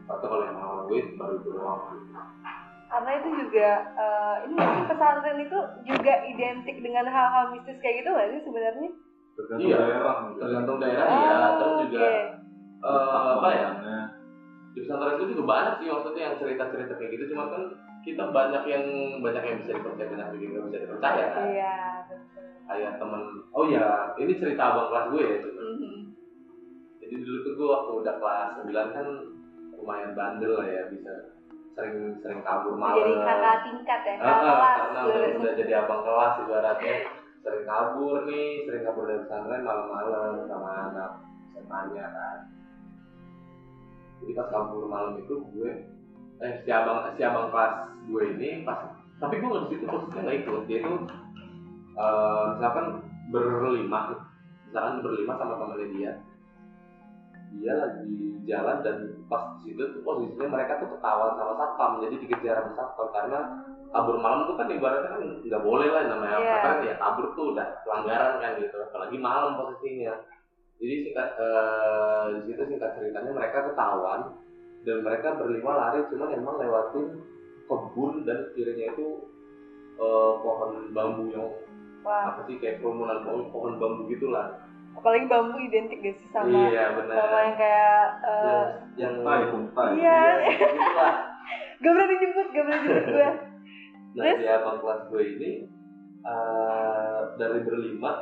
atau 0.05 0.27
kalau 0.29 0.45
yang 0.45 0.57
pengalaman 0.61 0.85
gue 0.85 1.01
baru 1.17 1.35
itu 1.41 1.49
doang 1.49 1.81
Karena 2.85 3.11
itu 3.17 3.29
juga 3.41 3.69
eh, 3.97 4.35
ini 4.45 4.55
mungkin 4.55 4.85
pesantren 4.87 5.39
itu 5.41 5.59
juga 5.89 6.15
identik 6.29 6.77
dengan 6.79 7.09
hal-hal 7.09 7.51
mistis 7.51 7.81
kayak 7.81 8.05
gitu 8.05 8.09
nggak 8.13 8.29
sih 8.31 8.41
sebenarnya? 8.45 8.91
Tergantung 9.35 9.67
Iya. 9.67 9.79
daerah. 9.81 10.17
tergantung 10.39 10.79
daerah 10.79 11.07
ya 11.09 11.35
Oh, 11.35 11.51
terus 11.59 11.75
juga 11.89 12.07
eh, 12.85 13.29
apa 13.35 13.49
ya 13.51 13.69
di 14.75 14.79
pesantren 14.85 15.17
itu 15.17 15.25
juga 15.33 15.43
banyak 15.49 15.75
sih 15.81 15.87
maksudnya 15.89 16.23
yang 16.23 16.37
cerita-cerita 16.37 16.93
kayak 16.95 17.11
gitu 17.17 17.25
cuma 17.33 17.45
kan 17.49 17.63
kita 18.05 18.25
banyak 18.29 18.63
yang 18.65 18.85
banyak 19.19 19.43
yang 19.43 19.57
bisa 19.59 19.73
dipercaya 19.75 20.07
banyak 20.07 20.27
yang 20.35 20.51
nggak 20.53 20.65
bisa 20.69 20.79
dipercaya 20.85 21.25
kan 21.31 21.45
Iya, 21.47 21.75
betul. 22.07 22.45
kayak 22.65 22.93
temen 22.97 23.23
oh 23.51 23.65
ya 23.67 23.87
ini 24.15 24.33
cerita 24.37 24.63
abang 24.71 24.89
kelas 24.89 25.07
gue 25.11 25.25
ya. 25.25 25.39
Mhm. 25.41 25.95
jadi 26.99 27.15
dulu 27.19 27.37
tuh 27.41 27.53
gue 27.55 27.67
waktu 27.67 27.91
udah 27.99 28.15
kelas 28.17 28.49
9 28.63 28.73
kan 28.91 29.07
lumayan 29.75 30.13
bandel 30.13 30.53
lah 30.55 30.65
ya 30.65 30.83
bisa 30.89 31.13
sering 31.75 31.97
sering 32.21 32.41
kabur 32.41 32.79
malam 32.79 33.03
Jadi 33.03 33.13
kakak 33.19 33.57
tingkat 33.67 34.01
ya, 34.01 34.15
kakak 34.15 34.31
ah, 34.31 34.39
kelas. 34.39 34.75
karena 34.79 35.01
udah, 35.03 35.23
udah 35.35 35.53
jadi 35.59 35.73
abang 35.83 36.03
kelas 36.03 36.33
ibaratnya 36.41 36.95
sering 37.41 37.65
kabur 37.65 38.17
nih 38.25 38.49
sering 38.65 38.83
kabur 38.83 39.05
dari 39.05 39.21
pesantren 39.21 39.61
malam-malam 39.61 40.33
sama 40.47 40.71
anak 40.89 41.11
SMA-nya 41.55 42.05
kan 42.07 42.39
jadi 44.21 44.33
pas 44.35 44.49
kabur 44.49 44.85
malam 44.87 45.19
itu 45.19 45.35
gue 45.51 45.71
eh 46.43 46.53
si 46.67 46.71
abang 46.75 47.07
si 47.15 47.23
abang 47.23 47.53
kelas 47.55 47.73
gue 48.11 48.23
ini 48.35 48.67
pas 48.67 48.91
tapi 49.23 49.39
gue 49.39 49.47
nggak 49.47 49.65
di 49.71 49.79
situ 49.79 49.85
posisinya 49.87 50.23
nggak 50.27 50.39
ikut. 50.43 50.63
Dia 50.67 50.79
itu 50.83 50.93
eh, 51.95 52.45
misalkan 52.59 52.87
berlima 53.31 54.01
misalkan 54.69 54.95
berlima 55.07 55.33
sama 55.39 55.55
temennya 55.61 55.89
dia. 55.95 56.13
Dia 57.55 57.73
lagi 57.79 58.19
jalan 58.51 58.83
dan 58.83 58.97
pas 59.31 59.55
di 59.63 59.71
situ 59.71 59.83
tuh 59.95 60.03
posisinya 60.03 60.51
mereka 60.51 60.83
tuh 60.83 60.91
ketahuan 60.99 61.39
sama 61.39 61.53
satpam 61.55 62.03
jadi 62.03 62.15
dikejar 62.19 62.57
sama 62.67 62.73
satpam. 62.75 63.09
Karena 63.15 63.39
kabur 63.95 64.19
malam 64.19 64.51
tuh 64.51 64.59
kan 64.59 64.67
ibaratnya 64.67 65.09
kan 65.15 65.23
nggak 65.47 65.63
boleh 65.63 65.89
lah 65.95 66.03
namanya 66.11 66.35
Iya. 66.35 66.51
pesantren 66.59 66.89
ya 66.91 66.95
kabur 66.99 67.27
tuh 67.39 67.45
udah 67.55 67.67
pelanggaran 67.87 68.33
kan 68.43 68.51
gitu 68.59 68.77
apalagi 68.83 69.17
malam 69.23 69.51
posisinya. 69.55 70.15
Jadi 70.83 70.95
singkat 71.07 71.29
eh, 71.39 72.25
di 72.35 72.41
situ 72.51 72.63
singkat 72.75 72.91
ceritanya 72.99 73.31
mereka 73.31 73.71
ketahuan 73.71 74.21
dan 74.85 74.97
mereka 75.01 75.37
berlima 75.41 75.73
lari 75.73 76.01
cuman 76.13 76.31
emang 76.37 76.57
lewatin 76.61 77.07
kebun 77.65 78.13
dan 78.29 78.53
kirinya 78.53 78.87
itu 78.93 79.09
eh, 79.97 80.33
pohon 80.45 80.93
bambu 80.93 81.25
yang 81.33 81.49
Wah, 82.05 82.37
apa 82.37 82.45
sih 82.45 82.61
kayak 82.61 82.85
kerumunan 82.85 83.25
pohon, 83.25 83.49
pohon 83.49 83.75
bambu 83.81 84.13
gitulah 84.13 84.61
apalagi 84.95 85.27
bambu 85.27 85.57
identik 85.59 85.99
gak 86.05 86.17
sih 86.21 86.29
sama 86.31 86.71
iya 86.71 86.95
benar 86.95 87.17
sama 87.19 87.39
yang 87.41 87.57
kayak 87.59 88.03
eh, 88.23 88.65
yang 88.95 89.15
Kuntai, 89.21 89.43
kuntai. 89.51 89.91
Iya. 89.99 89.99
iya, 89.99 90.21
gak 91.83 91.93
berani 91.93 92.15
nyebut, 92.15 92.47
gak 92.55 92.65
berani 92.65 92.85
nyebut 92.87 93.07
gue. 93.11 93.29
Nah, 94.15 94.23
Terus? 94.31 94.39
di 94.39 94.47
abang 94.47 94.79
kelas 94.79 95.01
gue 95.11 95.23
ini 95.35 95.51
eh, 96.23 97.21
dari 97.35 97.61
berlima 97.67 98.13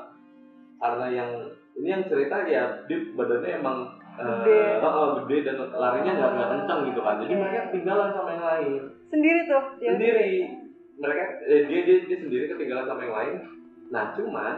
karena 0.81 1.07
yang 1.12 1.31
ini 1.77 1.88
yang 1.92 2.05
cerita 2.09 2.37
ya 2.48 2.85
dia 2.88 2.98
badannya 3.12 3.51
emang 3.61 3.79
Gede. 4.12 4.61
oh, 4.85 4.92
oh, 4.92 5.09
gede 5.25 5.37
dan 5.48 5.57
larinya 5.72 6.12
nggak 6.12 6.31
nggak 6.37 6.51
kencang 6.53 6.81
gitu 6.92 7.01
kan. 7.01 7.14
Jadi 7.25 7.33
Oke. 7.33 7.40
mereka 7.40 7.61
ketinggalan 7.72 8.09
sama 8.12 8.31
yang 8.37 8.44
lain. 8.44 8.72
Sendiri 9.09 9.40
tuh. 9.48 9.64
ya? 9.81 9.90
Sendiri. 9.96 10.33
Mereka 11.01 11.22
eh, 11.48 11.61
dia, 11.66 11.81
dia 11.88 11.96
dia 12.05 12.18
sendiri 12.20 12.44
ketinggalan 12.53 12.85
sama 12.85 13.01
yang 13.09 13.16
lain. 13.16 13.35
Nah, 13.88 14.05
cuman 14.12 14.55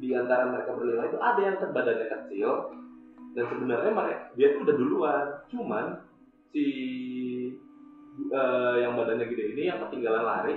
di 0.00 0.08
antara 0.16 0.50
mereka 0.50 0.74
berlima 0.74 1.06
itu 1.06 1.18
ada 1.20 1.40
yang 1.40 1.56
badannya 1.60 2.06
kecil 2.10 2.50
dan 3.34 3.44
sebenarnya 3.50 3.90
mereka 3.94 4.16
dia 4.34 4.46
tuh 4.54 4.60
udah 4.66 4.76
duluan 4.78 5.24
cuman 5.50 5.84
si 6.50 6.66
eh, 8.30 8.74
yang 8.82 8.98
badannya 8.98 9.26
gede 9.26 9.44
ini 9.54 9.62
yang 9.70 9.78
ketinggalan 9.86 10.24
lari 10.26 10.54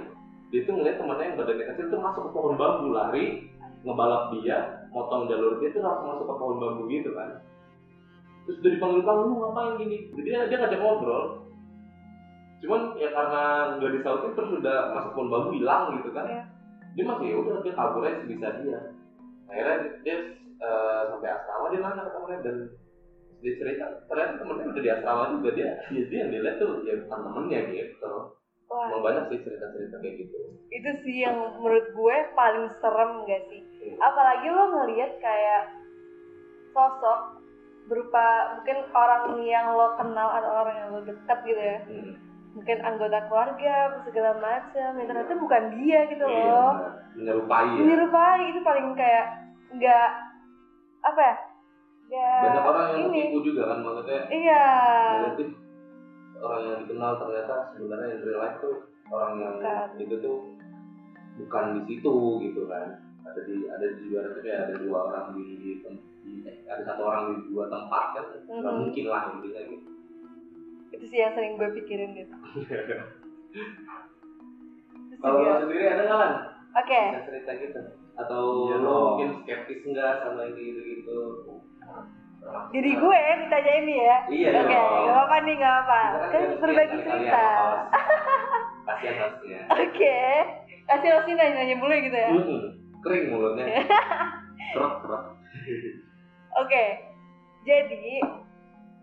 dia 0.49 0.63
tuh 0.63 0.79
ngeliat 0.79 0.97
temannya 0.97 1.25
yang 1.33 1.37
badannya 1.37 1.65
kecil 1.73 1.85
tuh 1.91 1.99
masuk 2.01 2.21
ke 2.29 2.31
pohon 2.33 2.55
bambu 2.57 2.93
lari 2.93 3.49
ngebalap 3.85 4.33
dia 4.39 4.87
motong 4.89 5.29
jalur 5.29 5.61
dia 5.61 5.69
tuh 5.73 5.85
langsung 5.85 6.07
masuk 6.17 6.25
ke 6.25 6.35
pohon 6.37 6.57
bambu 6.57 6.83
gitu 6.89 7.13
kan 7.13 7.29
terus 8.47 8.63
dari 8.63 8.79
panggil 8.79 9.03
panggil 9.03 9.27
lu 9.27 9.35
ngapain 9.43 9.75
gini? 9.75 9.97
Jadi 10.15 10.21
dia, 10.23 10.47
dia 10.47 10.57
ngajak 10.63 10.79
ngobrol. 10.79 11.25
Cuman 12.63 12.81
ya 12.95 13.09
karena 13.11 13.43
nggak 13.77 13.93
disautin 13.99 14.31
terus 14.33 14.51
udah 14.63 14.77
masuk 14.95 15.11
pohon 15.13 15.29
bambu 15.29 15.49
hilang 15.59 15.99
gitu 15.99 16.09
kan. 16.15 16.25
Iya. 16.25 16.43
dia 16.97 17.05
masih 17.05 17.29
ya 17.29 17.35
udah 17.37 17.55
dia 17.61 17.73
kabur 17.77 18.01
aja 18.07 18.17
sebisa 18.25 18.47
dia. 18.63 18.79
Akhirnya 19.51 19.75
dia 20.01 20.15
eh, 20.57 21.01
sampai 21.13 21.29
asrama 21.29 21.65
dia 21.69 21.79
nanya 21.83 22.01
ke 22.07 22.11
temennya 22.15 22.39
dan 22.41 22.55
dia 23.37 23.53
cerita 23.61 23.85
ternyata 24.09 24.33
temennya 24.41 24.65
udah 24.73 24.81
di 24.81 24.89
asrama 24.89 25.23
juga. 25.37 25.49
Dia 25.53 25.69
dia, 25.93 26.03
dia 26.09 26.17
yang 26.25 26.31
dilihat 26.33 26.55
tuh 26.57 26.71
ya 26.87 26.93
bukan 27.05 27.19
temennya 27.21 27.59
gitu. 27.69 28.13
Wah, 28.67 28.91
emang 28.91 29.03
banyak 29.03 29.23
sih 29.31 29.39
cerita-cerita 29.45 29.95
kayak 30.03 30.15
gitu. 30.25 30.37
Itu 30.73 30.89
sih 31.05 31.23
yang 31.23 31.39
menurut 31.61 31.87
gue 31.95 32.15
paling 32.35 32.67
serem 32.83 33.11
gak 33.23 33.43
sih? 33.47 33.61
Iya. 33.79 33.95
Apalagi 34.03 34.47
lo 34.51 34.63
ngelihat 34.75 35.11
kayak 35.23 35.63
sosok 36.75 37.36
berupa 37.87 38.25
mungkin 38.53 38.77
orang 38.91 39.23
yang 39.41 39.71
lo 39.71 39.95
kenal 39.95 40.27
atau 40.29 40.51
orang 40.61 40.75
yang 40.75 40.89
lo 40.91 40.99
dekat 41.01 41.39
gitu 41.43 41.57
ya. 41.57 41.79
Hmm. 41.87 42.13
Mungkin 42.53 42.77
anggota 42.81 43.19
keluarga, 43.25 43.75
segala 44.03 44.31
macam. 44.37 44.89
Ya 44.97 45.03
ternyata 45.05 45.33
bukan 45.35 45.63
dia 45.77 45.99
gitu 46.09 46.25
Iya, 46.25 46.43
loh. 46.49 46.71
menyerupai 47.13 47.65
ya 47.69 47.79
Menyerupai 47.79 48.41
itu 48.49 48.59
paling 48.61 48.87
kayak 48.93 49.25
nggak 49.71 50.09
apa 51.03 51.21
ya? 51.21 51.35
Nggak 52.07 52.39
banyak 52.41 52.63
orang 52.65 52.85
yang 52.87 52.99
ini. 53.03 53.19
ketipu 53.23 53.39
juga 53.45 53.61
kan 53.67 53.77
maksudnya 53.83 54.21
Iya. 54.27 54.65
negatif 55.17 55.47
orang 56.37 56.61
yang 56.63 56.77
dikenal 56.85 57.11
ternyata 57.17 57.55
sebenarnya 57.73 58.07
in 58.13 58.21
real 58.21 58.39
life 58.39 58.57
tuh 58.61 58.75
orang 59.09 59.33
yang 59.37 59.53
Bukan. 59.57 59.87
itu 59.97 60.15
tuh 60.19 60.37
bukan 61.37 61.65
di 61.73 61.81
situ 61.85 62.13
gitu 62.41 62.61
kan 62.65 62.87
ada 63.21 63.41
di 63.43 63.65
ada 63.65 63.85
di 63.91 64.05
ada 64.13 64.29
kayak 64.37 64.59
ada 64.69 64.73
dua 64.81 64.99
orang 65.09 65.25
di, 65.33 65.43
di- 65.57 65.81
ada 66.67 66.83
satu 66.83 67.01
orang 67.03 67.23
di 67.29 67.49
dua 67.49 67.65
tempat 67.67 68.03
kan 68.13 68.25
nggak 68.45 68.61
Mhm. 68.67 68.79
mungkin 68.81 69.05
lah 69.07 69.21
intinya 69.31 69.61
gitu 69.65 69.87
Itu 70.89 71.05
sih 71.05 71.19
yang 71.19 71.33
sering 71.33 71.55
gue 71.55 71.69
pikirin 71.73 72.11
gitu. 72.13 72.35
Kalau 75.17 75.37
lo 75.39 75.53
sendiri 75.59 75.83
ada 75.85 76.03
nggak 76.03 76.19
kan 76.19 76.33
Oke. 76.77 77.01
bisa 77.09 77.21
cerita 77.25 77.51
gitu 77.57 77.79
atau 78.15 78.41
Iya 78.65 78.75
lo 78.79 78.95
mungkin 79.11 79.29
skeptis 79.41 79.81
nggak 79.83 80.13
sama 80.21 80.39
yang 80.43 80.55
gitu 80.55 80.79
gitu 80.81 81.17
Jadi 82.47 82.89
gue 82.95 83.19
ditanyain 83.43 83.83
nih 83.83 83.99
ya. 83.99 84.17
Iya 84.25 84.49
Oke, 84.57 84.71
dong. 84.71 85.03
gak 85.05 85.19
apa 85.21 85.35
nih, 85.43 85.53
gak 85.57 85.75
apa. 85.83 85.99
Kan 86.31 86.41
berbagi 86.57 86.97
cerita. 87.01 87.45
kasihan 88.87 89.15
hostnya 89.19 89.59
Oke. 89.67 90.19
Kasih 90.87 91.09
Rosi 91.11 91.31
nanya-nanya 91.33 91.75
mulu 91.75 91.95
gitu 91.99 92.15
ya. 92.15 92.29
Hmm, 92.31 92.63
kering 93.03 93.25
mulutnya 93.27 93.65
kerak. 94.73 95.23
Oke. 96.57 96.85
Jadi 97.65 98.17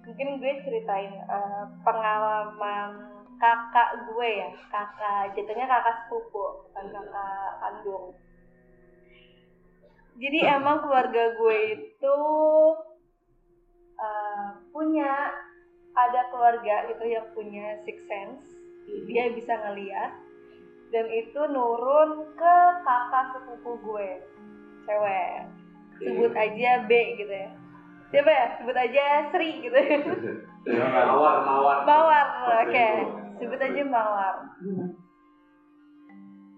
mungkin 0.05 0.43
gue 0.43 0.53
ceritain 0.67 1.14
eh, 1.14 1.64
pengalaman 1.87 2.90
kakak 3.38 4.11
gue 4.11 4.29
ya, 4.40 4.51
kakak 4.73 5.37
jatuhnya 5.37 5.67
kakak 5.69 5.97
sepupu, 6.05 6.67
bukan 6.69 6.87
kakak 6.90 7.51
kandung. 7.61 8.07
Jadi 10.14 10.38
emang 10.47 10.87
keluarga 10.87 11.35
gue 11.38 11.59
itu 11.79 12.19
eh, 14.01 14.49
punya 14.75 15.12
ada 15.95 16.21
keluarga 16.35 16.90
gitu 16.90 17.05
yang 17.07 17.27
punya 17.37 17.79
six 17.87 18.03
sense, 18.11 18.43
dia 19.07 19.31
bisa 19.31 19.55
ngeliat 19.62 20.11
dan 20.90 21.07
itu 21.11 21.40
nurun 21.51 22.35
ke 22.35 22.57
kakak 22.83 23.35
sepupu 23.35 23.79
gue, 23.83 24.11
cewek 24.87 25.63
sebut 25.99 26.33
aja 26.33 26.71
B 26.85 26.91
gitu 27.17 27.31
ya. 27.31 27.51
Siapa 28.11 28.31
ya? 28.31 28.47
Sebut 28.59 28.77
aja 28.77 29.03
Sri 29.29 29.51
gitu. 29.61 29.79
Mawar 30.71 31.37
mawar. 31.45 31.77
Mawar 31.85 32.27
oke 32.63 32.73
itu. 32.73 33.07
sebut 33.39 33.61
aja 33.61 33.83
Mawar. 33.85 34.35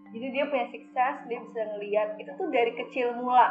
Jadi 0.06 0.26
dia 0.32 0.44
punya 0.48 0.66
sukses 0.70 1.14
dia 1.26 1.38
bisa 1.42 1.60
ngeliat. 1.74 2.08
Itu 2.16 2.30
tuh 2.34 2.48
dari 2.48 2.72
kecil 2.74 3.12
mula. 3.18 3.46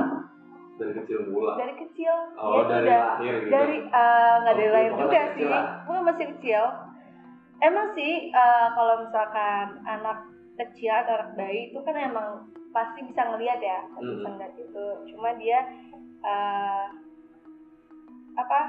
Dari 0.76 0.92
kecil 0.98 1.30
mula? 1.30 1.54
Dari 1.56 1.74
kecil. 1.78 2.16
Oh 2.36 2.64
tuh 2.64 2.74
dari 2.74 2.88
udah 2.90 3.02
lahir 3.16 3.34
gitu? 3.38 3.50
dari 3.54 3.78
eh, 3.86 4.34
nggak 4.42 4.56
dari 4.56 4.68
Oh, 4.68 4.74
lahir 4.74 4.92
juga 4.98 5.22
sih. 5.36 5.46
lah. 5.46 5.66
gue 5.86 5.98
masih 6.04 6.26
kecil. 6.38 6.64
Emang 7.62 7.88
sih 7.94 8.14
eh, 8.30 8.68
kalau 8.74 8.96
misalkan 9.06 9.66
anak 9.86 10.18
kecil 10.56 10.92
atau 10.96 11.14
anak 11.20 11.30
bayi 11.36 11.70
itu 11.70 11.80
kan 11.84 11.96
emang 11.96 12.30
pasti 12.76 13.00
bisa 13.08 13.22
ngelihat 13.24 13.60
ya 13.64 13.80
pasti 13.96 14.12
bisa 14.12 14.28
Hmm. 14.28 14.36
ngeliat 14.36 14.56
itu 14.60 14.86
cuma 15.16 15.30
dia 15.40 15.60
eh, 16.26 16.86
apa 18.36 18.60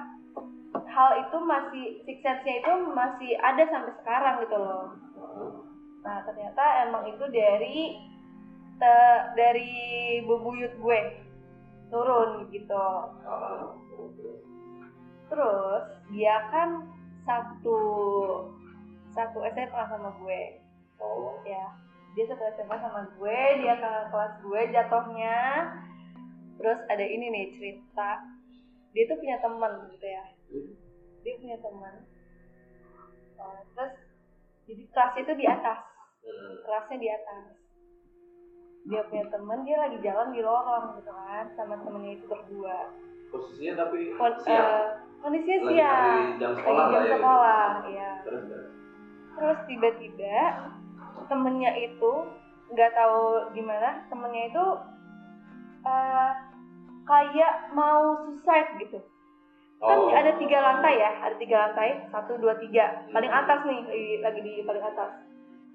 hal 0.87 1.11
itu 1.27 1.37
masih 1.43 1.85
suksesnya 2.07 2.55
itu 2.63 2.73
masih 2.95 3.35
ada 3.43 3.67
sampai 3.67 3.93
sekarang 4.01 4.35
gitu 4.47 4.57
loh. 4.57 4.87
Nah 6.07 6.23
ternyata 6.23 6.87
emang 6.87 7.11
itu 7.11 7.25
dari 7.35 7.99
te- 8.79 9.25
dari 9.35 9.75
bubuyut 10.23 10.79
gue 10.79 11.01
turun 11.91 12.47
gitu. 12.55 12.87
Terus 15.27 15.83
dia 16.15 16.37
kan 16.55 16.87
satu 17.27 17.81
satu 19.11 19.39
SMA 19.51 19.83
sama 19.91 20.15
gue, 20.23 20.41
oh. 21.03 21.41
Ya. 21.43 21.67
Dia 22.17 22.25
satu 22.27 22.43
SMA 22.51 22.77
sama 22.81 23.01
gue, 23.13 23.39
dia 23.61 23.75
kakak 23.77 24.09
kelas 24.09 24.35
gue 24.41 24.61
jatuhnya. 24.73 25.39
Terus 26.57 26.81
ada 26.89 27.05
ini 27.05 27.27
nih 27.29 27.45
cerita. 27.53 28.11
Dia 28.91 29.05
tuh 29.05 29.21
punya 29.21 29.37
teman 29.39 29.73
gitu 29.93 30.07
ya. 30.07 30.25
Dia 31.21 31.35
punya 31.37 31.57
teman. 31.61 31.95
Oh, 33.37 33.61
terus 33.77 33.93
jadi 34.65 34.83
kelasnya 34.89 35.21
itu 35.23 35.35
di 35.37 35.47
atas, 35.47 35.81
Hmm. 36.25 36.55
kelasnya 36.65 36.97
di 36.97 37.09
atas. 37.13 37.45
Dia 38.87 39.03
punya 39.05 39.25
teman, 39.29 39.59
dia 39.63 39.77
lagi 39.77 39.99
jalan 40.01 40.33
di 40.33 40.41
lorong 40.41 40.97
gitu 40.97 41.13
kan, 41.13 41.45
sama 41.53 41.77
temennya 41.79 42.17
itu 42.17 42.27
berdua. 42.27 42.79
posisinya 43.27 43.85
tapi 43.85 44.15
Kon- 44.15 44.39
siang 44.39 44.71
eh, 44.71 44.87
kondisinya 45.19 45.59
Lagi 45.59 45.75
siang 45.75 45.99
hari 45.99 46.23
jam 46.39 46.51
lagi 46.55 46.61
sekolah 46.63 46.87
jam 46.87 46.95
lah 46.95 47.03
ya, 47.03 47.17
sekolah 47.19 47.67
ya 47.91 48.11
terus. 48.23 48.45
terus 49.35 49.59
tiba-tiba 49.67 50.37
temennya 51.27 51.73
itu 51.79 52.13
nggak 52.75 52.93
tahu 52.99 53.53
gimana 53.55 54.03
temennya 54.11 54.51
itu 54.51 54.65
eh, 55.87 56.31
kayak 57.07 57.53
mau 57.75 58.27
suicide 58.27 58.71
gitu. 58.83 58.99
Kan 59.77 59.99
Oh. 60.01 60.09
ada 60.09 60.33
tiga 60.41 60.57
lantai 60.57 60.97
ya 60.97 61.11
ada 61.21 61.37
tiga 61.37 61.69
lantai 61.69 62.09
satu 62.09 62.41
dua 62.41 62.57
tiga. 62.59 63.07
Paling 63.13 63.29
atas 63.29 63.61
nih 63.69 63.81
lagi, 63.85 64.07
lagi 64.25 64.41
di 64.41 64.55
paling 64.65 64.83
atas. 64.83 65.11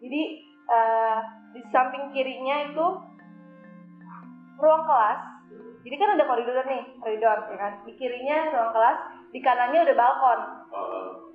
Jadi 0.02 0.22
eh, 0.68 1.20
di 1.54 1.62
samping 1.70 2.10
kirinya 2.12 2.56
itu 2.74 2.86
ruang 4.58 4.84
kelas. 4.86 5.22
Jadi 5.82 5.96
kan 5.98 6.14
ada 6.18 6.24
koridor 6.26 6.66
nih 6.66 6.84
koridor 7.02 7.38
ya 7.50 7.58
kan? 7.58 7.74
Di 7.86 7.94
kirinya 7.96 8.52
ruang 8.52 8.72
kelas 8.74 8.98
di 9.32 9.40
kanannya 9.40 9.80
udah 9.86 9.96
balkon. 9.96 10.40
Oh, 10.72 11.31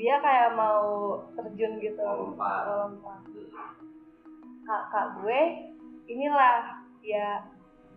dia 0.00 0.16
kayak 0.24 0.56
mau 0.56 1.20
terjun 1.36 1.76
gitu. 1.76 2.00
Lompat. 2.00 2.64
lompat. 2.64 3.20
Kakak 4.64 5.06
gue 5.20 5.40
inilah 6.08 6.80
ya 7.04 7.44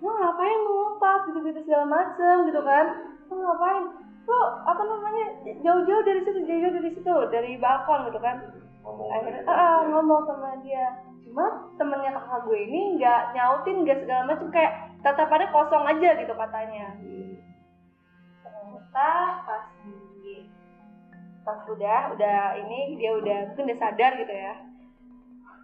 lo 0.04 0.12
ngapain 0.12 0.60
mau 0.68 0.76
lompat 0.84 1.32
gitu 1.32 1.40
gitu 1.48 1.60
segala 1.64 1.88
macem 1.88 2.52
gitu 2.52 2.60
kan. 2.60 2.86
Lo 3.32 3.34
ngapain? 3.40 3.84
Lo 4.28 4.40
apa 4.68 4.82
namanya 4.84 5.26
jauh-jauh 5.64 6.04
dari 6.04 6.22
situ 6.28 6.44
jauh-jauh 6.44 6.76
dari 6.76 6.90
situ 6.92 7.14
dari 7.32 7.52
balkon 7.56 8.12
gitu 8.12 8.20
kan. 8.20 8.52
Ngomong 8.84 9.10
akhirnya 9.16 9.48
ah, 9.48 9.88
ngomong 9.88 10.28
sama 10.28 10.60
dia. 10.60 11.08
Cuma 11.24 11.72
temennya 11.80 12.20
kakak 12.20 12.52
gue 12.52 12.60
ini 12.68 13.00
nggak 13.00 13.32
nyautin 13.32 13.88
nggak 13.88 14.04
segala 14.04 14.28
macem 14.28 14.52
kayak 14.52 14.92
tatapannya 15.08 15.48
kosong 15.56 15.88
aja 15.88 16.10
gitu 16.20 16.34
katanya. 16.36 17.00
Hmm. 17.00 17.32
ternyata 18.44 19.10
pas 19.48 19.73
pas 21.44 21.60
udah 21.68 22.16
udah 22.16 22.40
ini 22.64 22.96
dia 22.96 23.12
udah 23.20 23.38
mungkin 23.52 23.68
udah 23.68 23.80
sadar 23.80 24.12
gitu 24.16 24.34
ya. 24.34 24.54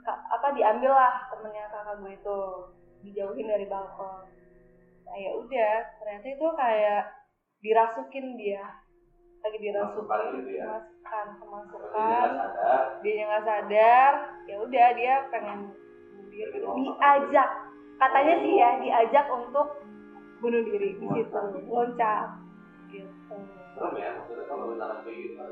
Apa 0.10 0.52
diambil 0.56 0.92
lah 0.92 1.28
temennya 1.32 1.72
kakak 1.72 1.96
gue 2.04 2.12
itu 2.16 2.38
dijauhin 3.08 3.48
dari 3.48 3.66
balkon. 3.66 4.28
Nah 5.08 5.16
ya 5.16 5.32
udah 5.40 5.74
ternyata 6.04 6.28
itu 6.28 6.48
kayak 6.60 7.04
dirasukin 7.64 8.36
dia. 8.36 8.64
Lagi 9.40 9.58
dirasukin 9.58 10.04
Kemasukan 10.04 10.38
gitu 10.44 10.52
ya? 10.60 10.68
kemasukan. 11.10 12.30
dia 13.02 13.24
nggak 13.26 13.46
sadar. 13.48 14.12
Ya 14.46 14.56
udah 14.62 14.88
dia 14.94 15.14
pengen 15.32 15.60
bunuh 16.14 16.28
diri 16.30 16.60
diajak. 16.60 17.50
Katanya 18.00 18.36
sih 18.44 18.54
ya 18.56 18.70
diajak 18.84 19.26
untuk 19.32 19.68
bunuh 20.40 20.62
diri 20.64 20.96
di 21.00 21.08
situ 21.08 21.40
loncat. 21.68 22.28
Gitu. 22.90 23.36
Serem 23.76 23.96
ya 23.96 24.10
maksudnya 24.18 24.44
kalau 24.50 24.74
misalkan 24.74 25.00
kayak 25.06 25.18
gitu 25.24 25.44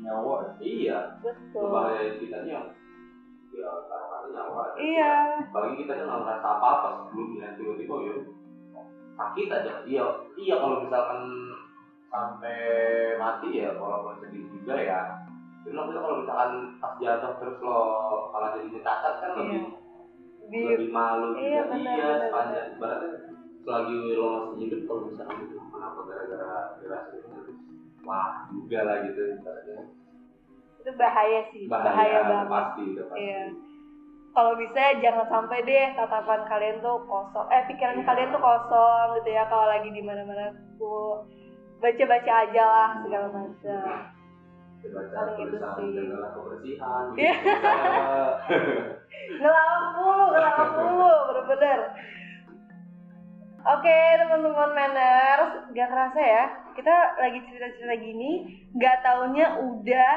nyawa. 0.00 0.34
Ya. 0.42 0.50
iya. 0.60 0.98
Betul. 1.24 1.68
Bahaya 1.72 2.16
kitanya 2.20 2.58
ya 3.56 3.70
taruhannya 3.88 4.28
nyawa. 4.36 4.62
Iya. 4.76 5.12
Apalagi 5.48 5.74
kita 5.80 5.92
nggak 5.96 6.20
ngerasa 6.20 6.46
apa 6.46 6.66
apa 6.68 6.88
sebelumnya. 7.08 7.56
Tiba-tiba 7.56 7.94
ya 8.04 8.14
sakit 9.16 9.48
aja. 9.48 9.72
Iya 9.88 10.04
iya 10.36 10.54
kalau 10.60 10.84
misalkan 10.84 11.20
sampai 12.12 12.58
mati 13.16 13.48
ya 13.56 13.72
walaupun 13.76 14.20
sedih 14.20 14.44
juga 14.52 14.76
ya. 14.76 15.00
Cuma 15.64 15.82
maksudnya 15.82 16.02
kalau 16.04 16.16
misalkan 16.22 16.50
pas 16.78 16.94
jatuh 17.02 17.32
terus 17.42 17.58
lo 17.64 17.80
kalau 18.30 18.48
jadi 18.54 18.78
cacat 18.84 19.14
kan 19.18 19.30
Iya. 19.34 19.42
lebih 19.42 19.60
di 20.46 20.58
lebih 20.62 20.90
malu 20.94 21.34
Iya, 21.34 21.66
juga. 21.66 21.74
benar, 21.74 21.96
iya 21.98 22.10
sepanjang 22.30 22.66
ibaratnya 22.78 23.10
selagi 23.66 23.96
lo 24.14 24.28
masih 24.30 24.58
hidup 24.62 24.80
kalau 24.86 25.00
misalkan 25.10 25.36
itu 25.42 25.56
kenapa 25.58 26.00
gara-gara 26.06 26.60
itu 27.10 27.45
wah 28.06 28.46
juga 28.48 28.78
lah 28.80 28.96
gitu 29.02 29.34
ibaratnya 29.34 29.82
itu 30.78 30.90
bahaya 30.94 31.42
sih 31.50 31.66
bahaya, 31.66 32.22
banget. 32.22 32.46
pasti 32.46 32.82
udah 32.88 33.04
pasti. 33.10 33.20
Iya. 33.20 33.42
kalau 34.30 34.52
bisa 34.54 34.80
jangan 35.00 35.26
sampai 35.26 35.62
deh 35.62 35.92
tatapan 35.92 36.44
kalian 36.44 36.76
tuh 36.78 37.02
kosong. 37.02 37.46
Eh 37.48 37.64
pikiran 37.66 37.96
Iya. 37.96 38.04
kalian 38.04 38.30
tuh 38.30 38.38
kosong 38.38 39.06
gitu 39.16 39.28
ya 39.32 39.42
kalau 39.46 39.66
lagi 39.66 39.88
di 39.88 39.98
mana 39.98 40.22
mana 40.22 40.52
tuh. 40.76 41.24
Baca-baca 41.76 42.32
aja 42.44 42.62
lah 42.62 42.88
segala 43.00 43.26
macam. 43.28 43.80
Baca 44.86 45.10
Paling 45.10 45.34
itu 45.40 45.50
tulisan 45.50 45.74
sih. 45.74 45.88
jagalah 45.90 46.30
kebersihan 46.30 47.04
Iya. 47.16 47.34
ngelawak 49.40 49.82
mulu 49.96 50.24
ngelawak 50.30 50.68
mulu 50.76 51.10
bener-bener 51.26 51.78
Oke 53.66 53.98
teman-teman 54.22 54.70
manners, 54.78 55.66
gak 55.74 55.90
kerasa 55.90 56.20
ya 56.22 56.44
kita 56.78 56.96
lagi 57.18 57.42
cerita-cerita 57.50 57.96
gini, 57.98 58.62
gak 58.78 59.02
taunya 59.02 59.58
udah 59.58 60.14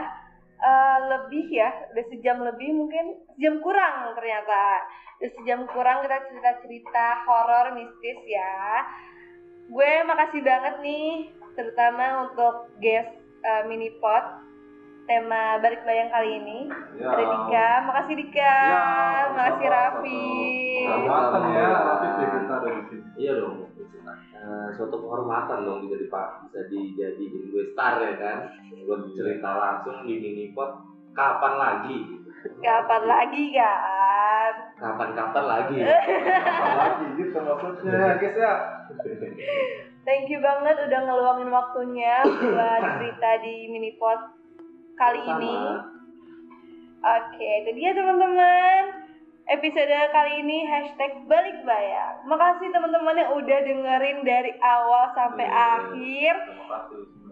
eh, 0.60 0.98
lebih 1.10 1.50
ya, 1.50 1.74
udah 1.90 2.06
sejam 2.14 2.46
lebih 2.46 2.70
mungkin 2.78 3.26
sejam 3.34 3.58
kurang 3.66 4.14
ternyata, 4.14 4.86
udah 5.18 5.32
sejam 5.42 5.66
kurang 5.74 6.06
kita 6.06 6.30
cerita-cerita 6.30 7.06
horor 7.26 7.74
mistis 7.74 8.20
ya. 8.30 8.86
Gue 9.72 9.92
makasih 10.06 10.46
banget 10.46 10.76
nih, 10.86 11.34
terutama 11.58 12.30
untuk 12.30 12.70
guest 12.78 13.10
eh, 13.42 13.64
mini 13.66 13.90
pot 13.98 14.46
tema 15.10 15.58
balik 15.58 15.82
bayang 15.90 16.14
kali 16.14 16.38
ini. 16.38 16.60
Ya. 17.02 17.18
Ada 17.18 17.24
Dika, 17.26 17.70
makasih 17.90 18.14
Dika, 18.14 18.46
Ya, 18.62 18.86
makasih. 19.34 19.68
Raffi. 19.74 20.26
Kehormatan 20.86 21.44
ya, 21.50 21.68
Raffi 21.82 22.08
ya 22.14 22.28
kita 22.30 22.54
ada 22.62 22.70
di 22.70 22.82
sini. 22.94 22.99
Iya 23.20 23.34
dong 23.36 23.68
Eh, 24.10 24.68
suatu 24.74 24.96
kehormatan 24.98 25.62
dong 25.62 25.86
bisa 25.86 26.00
dipak 26.00 26.28
bisa 26.48 26.66
dijadiin 26.66 27.52
gue 27.52 27.76
star 27.76 28.00
ya 28.00 28.16
kan 28.16 28.38
buat 28.82 29.06
cerita 29.12 29.50
langsung 29.54 30.08
di 30.08 30.18
minipot 30.18 30.82
kapan 31.12 31.54
lagi 31.56 32.00
Kapan 32.64 33.04
lagi 33.04 33.52
kan? 33.52 34.54
kapan-kapan 34.80 35.46
lagi 35.46 35.76
Lagi 35.84 37.06
gitu 37.20 37.36
maksudnya, 37.36 38.16
guys 38.16 38.32
ya. 38.34 38.54
Thank 40.08 40.32
you 40.32 40.40
banget 40.40 40.80
udah 40.80 41.00
ngeluangin 41.04 41.52
waktunya 41.52 42.24
buat 42.24 42.82
cerita 42.96 43.30
di 43.44 43.68
minipot 43.68 44.40
kali 44.96 45.20
ini. 45.20 45.56
Oke, 47.00 47.48
itu 47.60 47.72
dia 47.76 47.92
teman-teman. 47.92 48.84
Episode 49.50 49.98
kali 50.14 50.46
ini 50.46 50.62
hashtag 50.70 51.26
balik 51.26 51.58
bayang. 51.66 52.22
Makasih 52.30 52.70
teman-teman 52.70 53.18
yang 53.18 53.34
udah 53.34 53.60
dengerin 53.66 54.22
dari 54.22 54.54
awal 54.62 55.10
sampai 55.18 55.50
Iya. 55.50 55.58
akhir. 55.74 56.36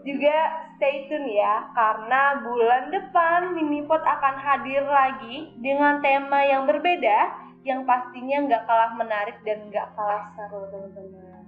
Juga 0.02 0.38
stay 0.78 1.06
tune 1.12 1.30
ya, 1.30 1.68
karena 1.78 2.42
bulan 2.42 2.90
depan 2.90 3.54
Minipot 3.54 4.02
akan 4.02 4.36
hadir 4.40 4.82
lagi 4.88 5.52
dengan 5.62 6.02
tema 6.02 6.42
yang 6.42 6.66
berbeda, 6.66 7.38
yang 7.62 7.86
pastinya 7.86 8.50
nggak 8.50 8.66
kalah 8.66 8.98
menarik 8.98 9.38
dan 9.46 9.70
nggak 9.70 9.86
kalah 9.94 10.26
seru 10.34 10.66
teman-teman. 10.74 11.44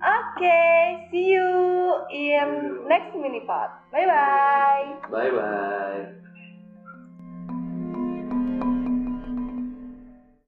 Oke, 0.00 0.64
see 1.12 1.38
you 1.38 1.52
in 2.10 2.82
next 2.90 3.14
Minipot. 3.14 3.70
Bye 3.94 4.08
bye. 4.10 4.86
bye 5.06 5.30
bye 5.30 6.20